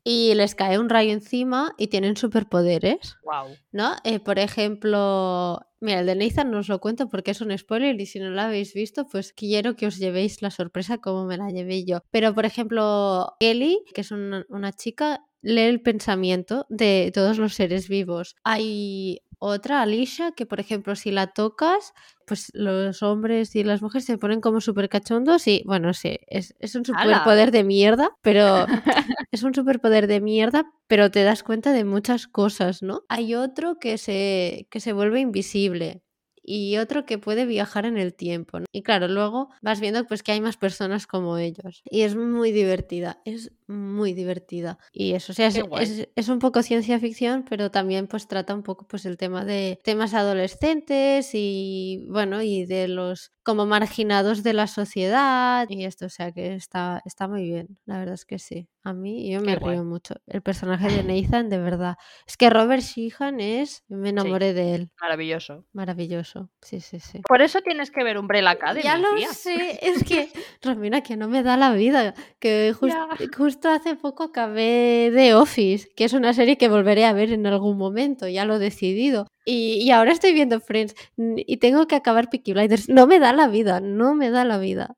y 0.10 0.34
les 0.36 0.56
cae 0.56 0.80
un 0.80 0.88
rayo 0.88 1.12
encima 1.12 1.76
y 1.78 1.88
tienen 1.88 2.16
superpoderes. 2.16 3.18
Wow. 3.26 3.58
¿No? 3.74 3.94
Eh, 4.06 4.22
por 4.22 4.40
ejemplo, 4.40 5.60
mira, 5.82 6.00
el 6.00 6.06
de 6.06 6.16
Nathan 6.16 6.50
no 6.50 6.60
os 6.60 6.70
lo 6.70 6.80
cuento 6.80 7.10
porque 7.10 7.32
es 7.32 7.42
un 7.42 7.56
spoiler 7.58 8.00
y 8.00 8.06
si 8.06 8.18
no 8.20 8.30
lo 8.30 8.40
habéis 8.40 8.74
visto, 8.74 9.06
pues 9.10 9.34
quiero 9.34 9.76
que 9.76 9.86
os 9.86 9.98
llevéis 9.98 10.42
la 10.42 10.50
sorpresa 10.50 11.00
como 11.00 11.26
me 11.26 11.36
la 11.36 11.50
llevé 11.50 11.84
yo. 11.84 12.00
Pero, 12.10 12.34
por 12.34 12.46
ejemplo, 12.46 13.36
Ellie, 13.42 13.80
que 13.94 14.00
es 14.00 14.12
una, 14.12 14.46
una 14.48 14.72
chica, 14.72 15.26
lee 15.42 15.64
el 15.64 15.82
pensamiento 15.82 16.66
de 16.70 17.12
todos 17.14 17.38
los 17.38 17.54
seres 17.54 17.90
vivos. 17.90 18.38
Hay 18.46 19.24
otra, 19.40 19.82
Alicia, 19.82 20.32
que 20.32 20.46
por 20.46 20.60
ejemplo, 20.60 20.96
si 20.96 21.12
la 21.12 21.28
tocas, 21.28 21.94
pues 22.26 22.50
los 22.54 23.04
hombres 23.04 23.56
y 23.56 23.64
las 23.64 23.82
mujeres 23.82 24.06
se 24.06 24.18
ponen 24.18 24.42
como 24.42 24.62
súper 24.62 24.90
cachondos 24.90 25.48
y, 25.48 25.64
bueno, 25.66 25.94
sí, 25.94 26.18
es, 26.28 26.56
es 26.60 26.76
un 26.76 26.86
superpoder 26.86 27.52
de 27.52 27.64
mierda, 27.64 28.12
pero 28.22 28.66
es 29.32 29.44
un 29.44 29.54
superpoder 29.54 30.08
de 30.08 30.22
mierda, 30.22 30.72
pero 30.88 31.12
te 31.12 31.24
das 31.24 31.44
cuenta 31.44 31.74
de 31.74 31.84
muchas 31.84 32.28
cosas, 32.28 32.82
¿no? 32.82 33.04
Hay 33.10 33.36
otro 33.36 33.80
que 33.80 33.98
se, 33.98 34.68
que 34.70 34.80
se 34.80 34.94
vuelve 34.94 35.20
invisible 35.20 36.04
y 36.42 36.78
otro 36.78 37.06
que 37.06 37.18
puede 37.18 37.46
viajar 37.46 37.86
en 37.86 37.98
el 37.98 38.14
tiempo. 38.14 38.60
Y 38.72 38.82
claro, 38.82 39.10
luego 39.10 39.50
vas 39.62 39.82
viendo 39.82 40.06
pues 40.06 40.24
que 40.24 40.32
hay 40.32 40.40
más 40.40 40.56
personas 40.56 41.06
como 41.06 41.38
ellos. 41.38 41.84
Y 41.90 42.02
es 42.02 42.16
muy 42.16 42.52
divertida, 42.52 43.22
es 43.26 43.52
muy 43.68 44.14
divertida. 44.14 44.78
Y 44.92 45.14
eso, 45.14 45.34
o 45.34 45.36
sea, 45.36 45.48
es, 45.48 46.10
es, 46.16 46.30
un 46.30 46.40
poco 46.40 46.64
ciencia 46.64 47.00
ficción, 47.00 47.46
pero 47.48 47.72
también 47.72 48.08
pues 48.08 48.28
trata 48.28 48.56
un 48.56 48.64
poco 48.64 48.88
pues 48.88 49.06
el 49.06 49.18
tema 49.18 49.46
de 49.46 49.80
temas 49.84 50.14
adolescentes 50.14 51.32
y 51.34 52.06
bueno, 52.10 52.42
y 52.42 52.66
de 52.66 52.88
los 52.88 53.34
como 53.44 53.66
marginados 53.66 54.44
de 54.44 54.52
la 54.52 54.68
sociedad 54.68 55.68
y 55.70 55.86
esto, 55.86 56.08
o 56.08 56.10
sea 56.10 56.34
que 56.34 56.54
está, 56.54 57.02
está 57.06 57.30
muy 57.30 57.44
bien, 57.44 57.80
la 57.86 57.98
verdad 57.98 58.16
es 58.16 58.26
que 58.26 58.40
sí. 58.40 58.68
A 58.84 58.94
mí 58.94 59.30
yo 59.30 59.42
me 59.42 59.56
río 59.56 59.84
mucho. 59.84 60.16
El 60.28 60.42
personaje 60.42 60.88
de 60.90 61.04
Nathan, 61.04 61.50
de 61.50 61.58
verdad. 61.58 61.98
Es 62.26 62.38
que 62.38 62.50
Robert 62.50 62.82
Sheehan 62.82 63.42
es, 63.42 63.84
me 63.90 64.10
enamoré 64.10 64.54
de 64.54 64.76
él. 64.76 64.92
Maravilloso. 65.02 65.66
Maravilloso, 65.74 66.50
sí, 66.62 66.80
sí, 66.80 67.02
sí. 67.02 67.22
Por 67.28 67.42
eso 67.42 67.60
tienes 67.62 67.92
que 67.92 68.02
ver 68.06 68.18
Umbrella 68.18 68.52
Academy. 68.52 68.84
Ya 68.84 68.98
lo 68.98 69.10
sé, 69.34 69.80
es 69.82 70.06
que, 70.06 70.30
Romina, 70.62 71.02
que 71.02 71.18
no 71.18 71.28
me 71.28 71.44
da 71.44 71.58
la 71.58 71.74
vida, 71.74 72.14
que 72.40 72.74
hace 73.66 73.96
poco 73.96 74.24
acabé 74.24 75.12
de 75.12 75.34
Office, 75.36 75.90
que 75.96 76.06
es 76.06 76.14
una 76.14 76.34
serie 76.34 76.58
que 76.58 76.70
volveré 76.70 77.06
a 77.06 77.14
ver 77.14 77.32
en 77.32 77.46
algún 77.48 77.78
momento, 77.78 78.28
ya 78.28 78.46
lo 78.46 78.56
he 78.56 78.60
decidido. 78.60 79.28
Y, 79.46 79.90
ahora 79.92 80.12
estoy 80.12 80.34
viendo 80.34 80.60
Friends 80.60 80.96
y 81.18 81.58
tengo 81.58 81.88
que 81.88 81.96
acabar 81.96 82.30
Peaky 82.30 82.54
Blinders. 82.54 82.90
No 82.90 83.08
me 83.08 83.20
da 83.20 83.34
la 83.34 83.48
vida, 83.48 83.80
no 83.80 84.14
me 84.14 84.30
da 84.30 84.44
la 84.44 84.58
vida. 84.58 84.96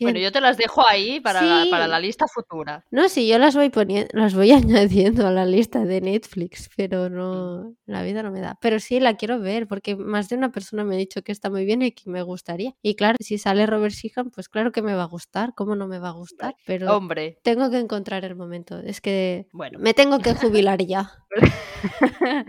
Bueno, 0.00 0.18
yo 0.18 0.32
te 0.32 0.40
las 0.40 0.56
dejo 0.56 0.82
ahí 0.88 1.20
para, 1.20 1.42
la, 1.42 1.66
para 1.70 1.86
la 1.86 2.00
lista 2.00 2.26
futura. 2.26 2.84
No, 2.90 3.08
sí, 3.08 3.28
yo 3.28 3.38
las 3.38 3.54
voy 3.54 3.70
poniendo, 3.70 4.08
las 4.12 4.34
voy 4.34 4.50
añadiendo 4.52 5.26
a 5.26 5.30
la 5.30 5.44
lista 5.44 5.84
de 5.84 6.00
Netflix, 6.00 6.70
pero 6.76 7.08
no, 7.08 7.64
mm. 7.64 7.74
la 7.86 8.02
vida 8.02 8.22
no 8.22 8.30
me 8.30 8.40
da. 8.40 8.58
Pero 8.60 8.80
sí 8.80 9.00
la 9.00 9.16
quiero 9.16 9.40
ver, 9.40 9.66
porque 9.66 9.96
más 9.96 10.28
de 10.28 10.36
una 10.36 10.52
persona 10.52 10.84
me 10.84 10.94
ha 10.94 10.98
dicho 10.98 11.22
que 11.22 11.32
está 11.32 11.50
muy 11.50 11.64
bien 11.64 11.82
y 11.82 11.92
que 11.92 12.08
me 12.10 12.22
gustaría. 12.22 12.74
Y 12.82 12.94
claro, 12.96 13.16
si 13.20 13.38
sale 13.38 13.66
Robert 13.66 13.94
Sheehan, 13.94 14.30
pues 14.30 14.48
claro 14.48 14.72
que 14.72 14.82
me 14.82 14.94
va 14.94 15.02
a 15.04 15.06
gustar, 15.06 15.52
¿cómo 15.54 15.76
no 15.76 15.86
me 15.86 15.98
va 15.98 16.08
a 16.08 16.12
gustar? 16.12 16.54
Pero 16.66 16.96
Hombre. 16.96 17.38
tengo 17.42 17.70
que 17.70 17.78
encontrar 17.78 18.24
el 18.24 18.36
momento. 18.36 18.78
Es 18.78 19.00
que 19.00 19.46
bueno. 19.52 19.78
me 19.78 19.94
tengo 19.94 20.18
que 20.18 20.34
jubilar 20.34 20.82
ya. 20.84 21.12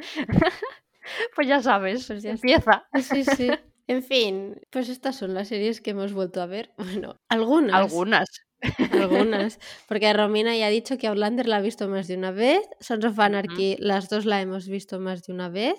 pues 1.35 1.47
ya 1.47 1.61
sabes, 1.61 2.07
pues 2.07 2.23
ya 2.23 2.31
empieza. 2.31 2.87
Sí, 3.01 3.23
sí. 3.23 3.49
En 3.89 4.03
fin, 4.03 4.59
pues 4.69 4.89
estas 4.89 5.15
son 5.15 5.33
las 5.33 5.47
series 5.47 5.79
que 5.81 5.91
hemos 5.91 6.11
vuelto 6.13 6.41
a 6.41 6.45
ver. 6.45 6.73
Bueno, 6.77 7.21
algunas. 7.29 7.75
Algunas. 7.75 8.46
Algunas. 8.91 9.59
Porque 9.87 10.11
Romina 10.13 10.55
ya 10.55 10.67
ha 10.67 10.69
dicho 10.69 10.97
que 10.97 11.07
Outlander 11.07 11.47
la 11.47 11.57
ha 11.57 11.61
visto 11.61 11.87
más 11.87 12.07
de 12.07 12.15
una 12.15 12.31
vez. 12.31 12.61
Sons 12.79 13.05
of 13.05 13.19
Anarchy, 13.19 13.75
las 13.79 14.09
dos 14.09 14.25
la 14.25 14.41
hemos 14.41 14.67
visto 14.67 14.99
más 14.99 15.23
de 15.23 15.33
una 15.33 15.49
vez. 15.49 15.75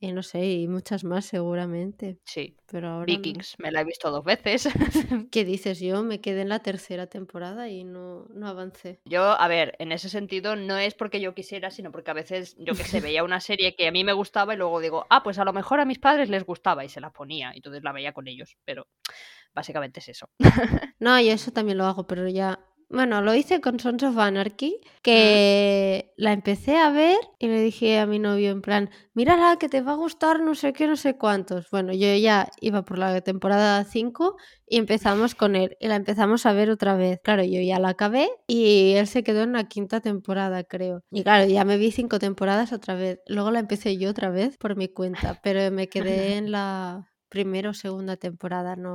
Y 0.00 0.12
no 0.12 0.22
sé, 0.22 0.44
y 0.44 0.68
muchas 0.68 1.04
más 1.04 1.24
seguramente. 1.26 2.18
Sí. 2.24 2.56
Pero 2.66 2.88
ahora 2.88 3.06
Vikings, 3.06 3.56
me 3.58 3.70
la 3.70 3.82
he 3.82 3.84
visto 3.84 4.10
dos 4.10 4.24
veces. 4.24 4.68
¿Qué 5.30 5.44
dices? 5.44 5.78
Yo 5.78 6.02
me 6.02 6.20
quedé 6.20 6.40
en 6.40 6.48
la 6.48 6.58
tercera 6.58 7.06
temporada 7.06 7.68
y 7.68 7.84
no, 7.84 8.26
no 8.34 8.48
avancé. 8.48 9.00
Yo, 9.04 9.22
a 9.22 9.46
ver, 9.46 9.76
en 9.78 9.92
ese 9.92 10.08
sentido 10.08 10.56
no 10.56 10.76
es 10.78 10.94
porque 10.94 11.20
yo 11.20 11.34
quisiera, 11.34 11.70
sino 11.70 11.92
porque 11.92 12.10
a 12.10 12.14
veces, 12.14 12.56
yo 12.58 12.74
que 12.74 12.84
sé, 12.84 13.00
veía 13.00 13.22
una 13.22 13.40
serie 13.40 13.76
que 13.76 13.86
a 13.86 13.92
mí 13.92 14.02
me 14.02 14.12
gustaba 14.12 14.54
y 14.54 14.56
luego 14.56 14.80
digo, 14.80 15.06
ah, 15.10 15.22
pues 15.22 15.38
a 15.38 15.44
lo 15.44 15.52
mejor 15.52 15.78
a 15.78 15.84
mis 15.84 15.98
padres 15.98 16.30
les 16.30 16.44
gustaba 16.44 16.84
y 16.84 16.88
se 16.88 17.00
la 17.00 17.12
ponía. 17.12 17.52
Y 17.54 17.58
entonces 17.58 17.84
la 17.84 17.92
veía 17.92 18.12
con 18.12 18.26
ellos. 18.26 18.56
Pero 18.64 18.88
Básicamente 19.54 20.00
es 20.00 20.08
eso. 20.08 20.28
no, 20.98 21.18
y 21.20 21.30
eso 21.30 21.52
también 21.52 21.78
lo 21.78 21.84
hago, 21.84 22.06
pero 22.06 22.28
ya 22.28 22.58
bueno, 22.94 23.22
lo 23.22 23.34
hice 23.34 23.60
con 23.60 23.80
Sons 23.80 24.02
of 24.02 24.18
Anarchy, 24.18 24.80
que 25.02 26.12
la 26.16 26.32
empecé 26.32 26.76
a 26.76 26.90
ver 26.90 27.16
y 27.38 27.48
le 27.48 27.60
dije 27.60 27.98
a 27.98 28.06
mi 28.06 28.18
novio 28.18 28.50
en 28.50 28.62
plan, 28.62 28.90
mírala 29.14 29.56
que 29.58 29.68
te 29.68 29.80
va 29.80 29.92
a 29.92 29.96
gustar 29.96 30.40
no 30.40 30.54
sé 30.54 30.72
qué, 30.72 30.86
no 30.86 30.96
sé 30.96 31.16
cuántos. 31.16 31.70
Bueno, 31.70 31.92
yo 31.92 32.14
ya 32.14 32.48
iba 32.60 32.84
por 32.84 32.98
la 32.98 33.20
temporada 33.22 33.82
5 33.84 34.36
y 34.68 34.76
empezamos 34.76 35.34
con 35.34 35.56
él 35.56 35.76
y 35.80 35.88
la 35.88 35.96
empezamos 35.96 36.46
a 36.46 36.52
ver 36.52 36.70
otra 36.70 36.94
vez. 36.94 37.20
Claro, 37.22 37.42
yo 37.42 37.60
ya 37.60 37.78
la 37.78 37.88
acabé 37.90 38.28
y 38.46 38.92
él 38.92 39.06
se 39.06 39.24
quedó 39.24 39.42
en 39.42 39.54
la 39.54 39.64
quinta 39.64 40.00
temporada, 40.00 40.62
creo. 40.64 41.02
Y 41.10 41.24
claro, 41.24 41.46
ya 41.50 41.64
me 41.64 41.78
vi 41.78 41.90
cinco 41.90 42.18
temporadas 42.18 42.72
otra 42.72 42.94
vez. 42.94 43.20
Luego 43.26 43.50
la 43.50 43.60
empecé 43.60 43.96
yo 43.96 44.10
otra 44.10 44.30
vez 44.30 44.56
por 44.56 44.76
mi 44.76 44.88
cuenta, 44.88 45.40
pero 45.42 45.70
me 45.72 45.88
quedé 45.88 46.36
en 46.36 46.52
la 46.52 47.10
primera 47.34 47.68
o 47.70 47.74
segunda 47.84 48.14
temporada, 48.26 48.72
no 48.84 48.94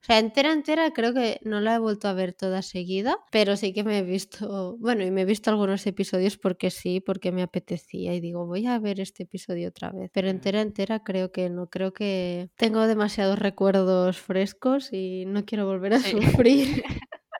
o 0.00 0.06
sea, 0.06 0.20
entera, 0.20 0.52
entera, 0.52 0.92
creo 0.92 1.12
que 1.12 1.40
no 1.42 1.60
la 1.60 1.74
he 1.74 1.78
vuelto 1.80 2.06
a 2.06 2.12
ver 2.12 2.32
toda 2.32 2.62
seguida, 2.62 3.18
pero 3.32 3.56
sí 3.56 3.72
que 3.72 3.82
me 3.82 3.98
he 3.98 4.02
visto, 4.02 4.76
bueno, 4.78 5.04
y 5.04 5.10
me 5.10 5.22
he 5.22 5.24
visto 5.24 5.50
algunos 5.50 5.84
episodios 5.88 6.38
porque 6.38 6.70
sí, 6.70 7.00
porque 7.00 7.32
me 7.32 7.42
apetecía 7.42 8.14
y 8.14 8.20
digo, 8.20 8.46
voy 8.46 8.66
a 8.66 8.78
ver 8.78 9.00
este 9.00 9.24
episodio 9.24 9.68
otra 9.68 9.90
vez. 9.90 10.08
Pero 10.14 10.28
entera, 10.28 10.60
entera, 10.60 11.02
creo 11.02 11.32
que 11.32 11.50
no, 11.50 11.68
creo 11.68 11.92
que 11.92 12.48
tengo 12.56 12.86
demasiados 12.86 13.40
recuerdos 13.40 14.18
frescos 14.18 14.92
y 14.92 15.24
no 15.26 15.44
quiero 15.44 15.66
volver 15.66 15.94
a 15.94 15.98
sufrir. 16.46 16.84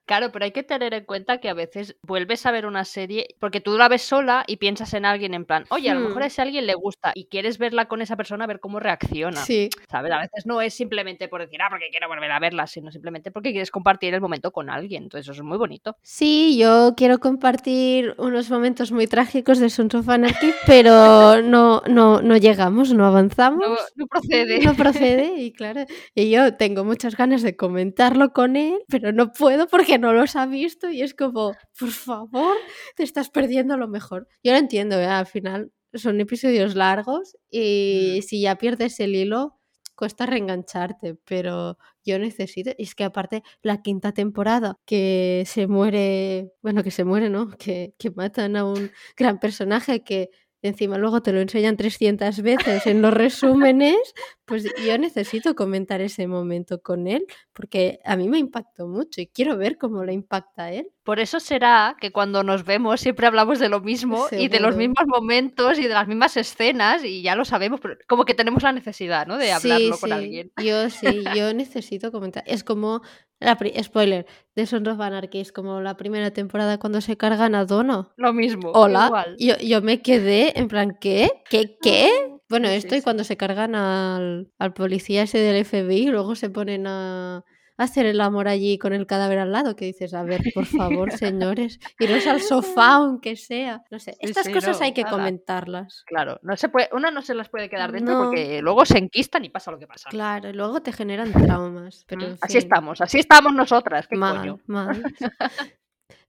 Claro, 0.09 0.33
pero 0.33 0.47
hay 0.47 0.53
que 0.53 0.63
tener 0.63 0.95
en 0.95 1.05
cuenta 1.05 1.37
que 1.37 1.51
a 1.51 1.55
veces 1.55 1.99
vuelves 2.01 2.47
a 2.47 2.51
ver 2.51 2.65
una 2.65 2.87
serie 2.87 3.29
porque 3.39 3.61
tú 3.61 3.77
la 3.77 3.89
ves 3.89 4.01
sola 4.01 4.43
y 4.47 4.57
piensas 4.57 4.95
en 4.95 5.05
alguien 5.05 5.35
en 5.35 5.45
plan, 5.45 5.67
oye, 5.69 5.91
a 5.91 5.95
lo 5.95 6.01
mejor 6.01 6.23
a 6.23 6.25
hmm. 6.25 6.29
ese 6.29 6.41
alguien 6.41 6.67
le 6.67 6.73
gusta 6.73 7.13
y 7.15 7.27
quieres 7.27 7.59
verla 7.59 7.89
con 7.89 8.01
esa 8.01 8.17
persona 8.17 8.45
a 8.45 8.47
ver 8.47 8.59
cómo 8.59 8.81
reacciona. 8.81 9.45
Sí. 9.45 9.69
¿Sabes? 9.91 10.11
A 10.11 10.19
veces 10.19 10.47
no 10.47 10.63
es 10.63 10.73
simplemente 10.73 11.29
por 11.29 11.43
decir, 11.43 11.61
ah, 11.61 11.67
porque 11.69 11.91
quiero 11.91 12.09
volver 12.09 12.33
a 12.33 12.39
verla, 12.39 12.67
sino 12.67 12.91
simplemente 12.91 13.31
porque 13.31 13.51
quieres 13.51 13.71
compartir 13.71 14.15
el 14.15 14.23
momento 14.23 14.51
con 14.51 14.71
alguien. 14.71 15.03
Entonces 15.03 15.27
eso 15.27 15.33
es 15.33 15.43
muy 15.43 15.59
bonito. 15.59 15.99
Sí, 16.01 16.57
yo 16.59 16.95
quiero 16.97 17.19
compartir 17.19 18.15
unos 18.17 18.49
momentos 18.49 18.91
muy 18.91 19.09
trágicos 19.09 19.59
de 19.59 19.69
Sons 19.69 19.95
of 19.95 20.09
Anarchy, 20.09 20.55
pero 20.67 21.43
no, 21.43 21.83
no, 21.87 22.23
no 22.23 22.37
llegamos, 22.39 22.95
no 22.95 23.05
avanzamos. 23.05 23.61
No, 23.61 23.77
no 23.95 24.07
procede. 24.07 24.61
No 24.61 24.73
procede, 24.73 25.35
y 25.35 25.53
claro, 25.53 25.85
y 26.15 26.31
yo 26.31 26.55
tengo 26.55 26.83
muchas 26.83 27.15
ganas 27.15 27.43
de 27.43 27.57
comentarlo 27.57 28.33
con 28.33 28.57
él, 28.57 28.79
pero 28.89 29.13
no 29.13 29.33
puedo 29.33 29.67
porque 29.67 29.98
no 29.99 30.13
los 30.13 30.37
ha 30.37 30.47
visto 30.47 30.91
y 30.91 31.03
es 31.03 31.15
como, 31.15 31.55
por 31.79 31.91
favor, 31.91 32.57
te 32.97 33.03
estás 33.03 33.31
perdiendo 33.31 33.77
lo 33.77 33.89
mejor. 33.89 34.29
Yo 34.43 34.53
lo 34.53 34.59
entiendo, 34.59 34.99
¿eh? 34.99 35.07
al 35.07 35.27
final 35.27 35.73
son 35.95 36.21
episodios 36.21 36.75
largos 36.75 37.37
y 37.51 38.21
si 38.27 38.43
ya 38.43 38.57
pierdes 38.57 39.01
el 39.01 39.15
hilo, 39.15 39.59
cuesta 39.99 40.27
reengancharte, 40.27 41.17
pero 41.25 41.77
yo 42.05 42.21
necesito, 42.21 42.71
y 42.79 42.85
es 42.85 42.95
que 42.95 43.03
aparte 43.03 43.43
la 43.63 43.83
quinta 43.83 44.13
temporada 44.13 44.77
que 44.87 45.43
se 45.45 45.67
muere, 45.67 46.53
bueno, 46.63 46.85
que 46.85 46.93
se 46.93 47.05
muere, 47.05 47.31
¿no? 47.31 47.49
Que, 47.59 47.95
que 47.99 48.13
matan 48.13 48.55
a 48.57 48.65
un 48.65 48.93
gran 49.17 49.41
personaje 49.41 50.05
que 50.05 50.31
encima 50.63 50.99
luego 50.99 51.23
te 51.23 51.33
lo 51.33 51.41
enseñan 51.41 51.77
300 51.77 52.43
veces 52.43 52.87
en 52.87 53.03
los 53.03 53.13
resúmenes, 53.15 53.97
pues 54.45 54.65
yo 54.87 54.99
necesito 54.99 55.55
comentar 55.55 56.01
ese 56.01 56.27
momento 56.27 56.81
con 56.83 57.07
él 57.07 57.27
porque 57.53 58.01
a 58.05 58.17
mí 58.17 58.29
me 58.29 58.39
impactó 58.39 58.87
mucho 58.89 59.21
y 59.21 59.29
quiero 59.29 59.57
ver 59.57 59.79
cómo 59.79 60.05
le 60.05 60.13
impacta 60.15 60.65
a 60.65 60.73
él. 60.73 60.91
Por 61.09 61.21
eso 61.21 61.41
será 61.41 61.97
que 61.99 62.13
cuando 62.13 62.43
nos 62.43 62.67
vemos 62.67 63.01
siempre 63.01 63.27
hablamos 63.27 63.59
de 63.59 63.71
lo 63.71 63.81
mismo 63.81 64.27
y 64.31 64.49
de 64.49 64.61
los 64.61 64.77
mismos 64.77 65.07
momentos 65.07 65.79
y 65.79 65.85
de 65.85 65.95
las 65.95 66.07
mismas 66.07 66.37
escenas 66.37 67.03
y 67.03 67.23
ya 67.23 67.35
lo 67.35 67.47
sabemos, 67.47 67.81
pero 67.81 67.97
como 68.07 68.27
que 68.27 68.35
tenemos 68.35 68.63
la 68.63 68.73
necesidad, 68.73 69.27
¿no? 69.27 69.39
De 69.39 69.51
hablarlo 69.51 69.97
con 69.97 70.13
alguien. 70.13 70.53
Yo 70.63 70.91
sí, 70.91 71.07
yo 71.35 71.55
necesito 71.55 72.13
comentar. 72.13 72.45
Es 72.47 72.63
como 72.63 73.01
la 73.41 73.59
spoiler 73.83 74.27
de 74.55 74.67
Sons 74.67 74.87
of 74.87 75.01
Anarchy, 75.01 75.41
es 75.41 75.51
como 75.51 75.81
la 75.81 75.97
primera 75.97 76.31
temporada 76.31 76.77
cuando 76.77 77.01
se 77.01 77.17
cargan 77.17 77.55
a 77.55 77.65
Dono. 77.65 78.13
Lo 78.19 78.35
mismo. 78.35 78.73
Hola. 78.75 79.29
Yo, 79.39 79.57
yo 79.57 79.81
me 79.81 80.03
quedé 80.03 80.61
en 80.61 80.69
plan, 80.69 80.99
¿qué? 81.01 81.31
¿Qué? 81.49 81.79
¿Qué? 81.81 82.11
Bueno, 82.51 82.69
esto 82.69 82.95
y 82.95 83.01
cuando 83.01 83.25
se 83.25 83.39
cargan 83.39 83.75
al, 83.75 84.53
al 84.59 84.75
policía 84.75 85.23
ese 85.23 85.39
del 85.39 85.65
FBI 85.65 86.09
y 86.09 86.11
luego 86.11 86.35
se 86.35 86.51
ponen 86.51 86.87
a 86.87 87.47
hacer 87.79 88.05
el 88.07 88.21
amor 88.21 88.49
allí 88.49 88.77
con 88.77 88.93
el 88.93 89.07
cadáver 89.07 89.39
al 89.39 89.53
lado, 89.53 89.77
que 89.77 89.87
dices, 89.87 90.13
a 90.13 90.23
ver, 90.25 90.43
por 90.55 90.67
favor, 90.67 91.11
señores, 91.13 91.79
iros 91.99 92.27
al 92.27 92.41
sofá 92.43 92.95
aunque 92.97 93.37
sea. 93.37 93.83
No 93.91 93.99
sé, 93.99 94.17
estas 94.21 94.47
sí, 94.47 94.53
cosas 94.53 94.79
no, 94.81 94.85
hay 94.85 94.93
que 94.93 95.05
nada. 95.05 95.17
comentarlas. 95.17 96.03
Claro, 96.07 96.39
no 96.43 96.57
se 96.57 96.69
puede, 96.69 96.89
una 96.93 97.11
no 97.11 97.23
se 97.23 97.35
las 97.35 97.49
puede 97.49 97.71
quedar 97.71 97.93
dentro 97.93 98.15
No. 98.15 98.25
porque 98.25 98.61
luego 98.63 98.85
se 98.85 98.99
enquistan 98.99 99.45
y 99.45 99.49
pasa 99.49 99.71
lo 99.71 99.79
que 99.79 99.87
pasa. 99.87 100.11
Claro, 100.11 100.51
y 100.51 100.53
luego 100.53 100.83
te 100.83 100.93
generan 100.93 101.33
traumas. 101.33 102.05
Pero 102.07 102.23
Mm, 102.23 102.25
en 102.25 102.39
Así 102.43 102.53
fin, 102.55 102.59
estamos, 102.59 103.01
así 103.01 103.19
estamos 103.21 103.55
nosotras, 103.55 104.07
qué 104.09 104.17
mal, 104.17 104.39
coño. 104.39 104.61
mal. 104.67 105.03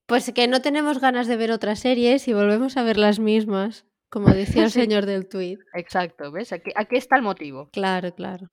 Pues 0.06 0.32
que 0.34 0.48
no 0.48 0.60
tenemos 0.62 1.00
ganas 1.00 1.28
de 1.28 1.38
ver 1.38 1.52
otras 1.52 1.80
series 1.82 2.28
y 2.28 2.34
volvemos 2.34 2.78
a 2.78 2.84
ver 2.84 2.98
las 2.98 3.20
mismas, 3.20 3.86
como 4.10 4.30
decía 4.30 4.64
el 4.64 4.72
Sí. 4.72 4.82
señor 4.82 5.06
del 5.06 5.28
tuit. 5.30 5.60
Exacto, 5.76 6.32
¿ves? 6.32 6.52
Aquí, 6.52 6.72
aquí 6.76 6.96
está 6.98 7.16
el 7.16 7.22
motivo. 7.22 7.70
Claro, 7.72 8.14
claro. 8.16 8.48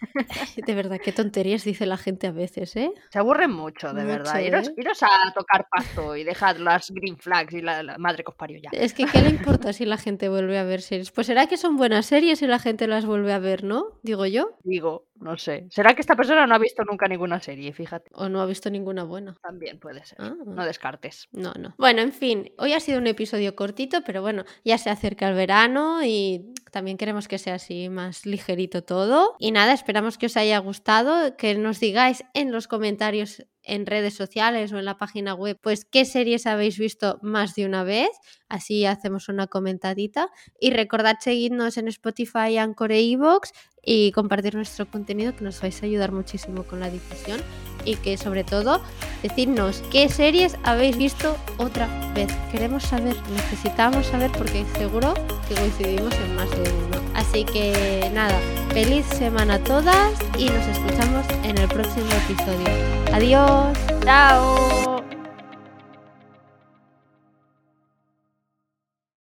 De 0.66 0.74
verdad, 0.74 0.98
qué 1.02 1.12
tonterías 1.12 1.64
dice 1.64 1.86
la 1.86 1.96
gente 1.96 2.26
a 2.26 2.32
veces, 2.32 2.76
¿eh? 2.76 2.92
Se 3.10 3.18
aburren 3.18 3.50
mucho, 3.52 3.92
de 3.92 4.04
verdad. 4.04 4.34
Mucho, 4.34 4.70
¿eh? 4.70 4.74
iros 4.76 5.02
a 5.02 5.32
tocar 5.34 5.66
pasto 5.70 6.16
y 6.16 6.24
dejad 6.24 6.56
las 6.56 6.90
green 6.90 7.16
flags 7.18 7.54
y 7.54 7.62
la, 7.62 7.82
la 7.82 7.98
madre 7.98 8.22
que 8.24 8.30
os 8.30 8.36
parió 8.36 8.58
ya. 8.58 8.70
Es 8.72 8.92
que, 8.94 9.06
¿qué 9.06 9.20
le 9.22 9.30
importa 9.30 9.72
si 9.72 9.84
la 9.84 9.96
gente 9.96 10.28
vuelve 10.28 10.58
a 10.58 10.64
ver 10.64 10.82
series? 10.82 11.10
Pues 11.10 11.26
será 11.26 11.46
que 11.46 11.56
son 11.56 11.76
buenas 11.76 12.06
series 12.06 12.42
y 12.42 12.46
la 12.46 12.58
gente 12.58 12.86
las 12.86 13.06
vuelve 13.06 13.32
a 13.32 13.38
ver, 13.38 13.64
¿no? 13.64 13.98
Digo 14.02 14.26
yo. 14.26 14.56
Digo, 14.64 15.06
no 15.20 15.36
sé. 15.38 15.66
¿Será 15.70 15.94
que 15.94 16.00
esta 16.00 16.16
persona 16.16 16.46
no 16.46 16.54
ha 16.54 16.58
visto 16.58 16.84
nunca 16.84 17.06
ninguna 17.08 17.40
serie? 17.40 17.72
Fíjate, 17.72 18.10
O 18.14 18.28
no 18.28 18.40
ha 18.40 18.46
visto 18.46 18.70
ninguna 18.70 19.04
buena. 19.04 19.36
también 19.42 19.78
puede 19.78 20.04
ser. 20.04 20.18
Ah. 20.20 20.34
No 20.44 20.64
descartes. 20.64 21.28
No, 21.32 21.52
no. 21.58 21.74
Bueno, 21.78 22.02
en 22.02 22.12
fin, 22.12 22.52
hoy 22.58 22.72
ha 22.72 22.80
sido 22.80 22.98
un 22.98 23.06
episodio 23.06 23.54
cortito, 23.56 24.02
pero 24.04 24.22
bueno, 24.22 24.44
ya 24.64 24.78
se 24.78 24.90
acerca 24.90 25.28
el 25.28 25.34
verano 25.34 26.04
y 26.04 26.52
también 26.70 26.96
queremos 26.98 27.28
que 27.28 27.38
sea 27.38 27.54
así 27.54 27.88
más 27.88 28.26
ligerito 28.26 28.82
todo. 28.84 29.34
Y 29.38 29.52
nada, 29.52 29.72
esperamos 29.86 30.18
que 30.18 30.26
os 30.26 30.36
haya 30.36 30.58
gustado, 30.58 31.36
que 31.36 31.54
nos 31.54 31.78
digáis 31.78 32.24
en 32.34 32.50
los 32.50 32.66
comentarios 32.66 33.46
en 33.62 33.86
redes 33.86 34.14
sociales 34.14 34.72
o 34.72 34.78
en 34.80 34.84
la 34.84 34.98
página 34.98 35.32
web, 35.32 35.60
pues 35.62 35.84
qué 35.84 36.04
series 36.04 36.48
habéis 36.48 36.76
visto 36.76 37.20
más 37.22 37.54
de 37.54 37.66
una 37.66 37.84
vez, 37.84 38.08
así 38.48 38.84
hacemos 38.84 39.28
una 39.28 39.46
comentadita. 39.46 40.28
Y 40.58 40.70
recordad 40.70 41.18
seguirnos 41.20 41.76
en 41.76 41.86
Spotify, 41.86 42.58
Anchor 42.58 42.90
e 42.90 43.00
iVoox 43.02 43.52
y 43.80 44.10
compartir 44.10 44.56
nuestro 44.56 44.90
contenido 44.90 45.36
que 45.36 45.44
nos 45.44 45.60
vais 45.62 45.80
a 45.80 45.86
ayudar 45.86 46.10
muchísimo 46.10 46.64
con 46.64 46.80
la 46.80 46.90
difusión 46.90 47.40
y 47.84 47.94
que 47.94 48.18
sobre 48.18 48.42
todo 48.42 48.82
decidnos 49.22 49.84
qué 49.92 50.08
series 50.08 50.56
habéis 50.64 50.98
visto 50.98 51.36
otra 51.58 51.86
vez. 52.12 52.32
Queremos 52.50 52.82
saber, 52.82 53.14
necesitamos 53.30 54.06
saber 54.06 54.32
porque 54.32 54.64
seguro 54.78 55.14
que 55.48 55.54
coincidimos 55.54 56.12
en 56.16 56.34
más 56.34 56.50
de 56.50 56.72
uno. 56.72 57.05
Así 57.28 57.44
que 57.44 58.10
nada, 58.14 58.38
feliz 58.72 59.04
semana 59.06 59.54
a 59.54 59.58
todas 59.58 60.12
y 60.38 60.48
nos 60.48 60.66
escuchamos 60.68 61.26
en 61.42 61.58
el 61.58 61.68
próximo 61.68 62.06
episodio. 62.24 62.68
Adiós. 63.12 63.76
¡Chao! 64.04 65.15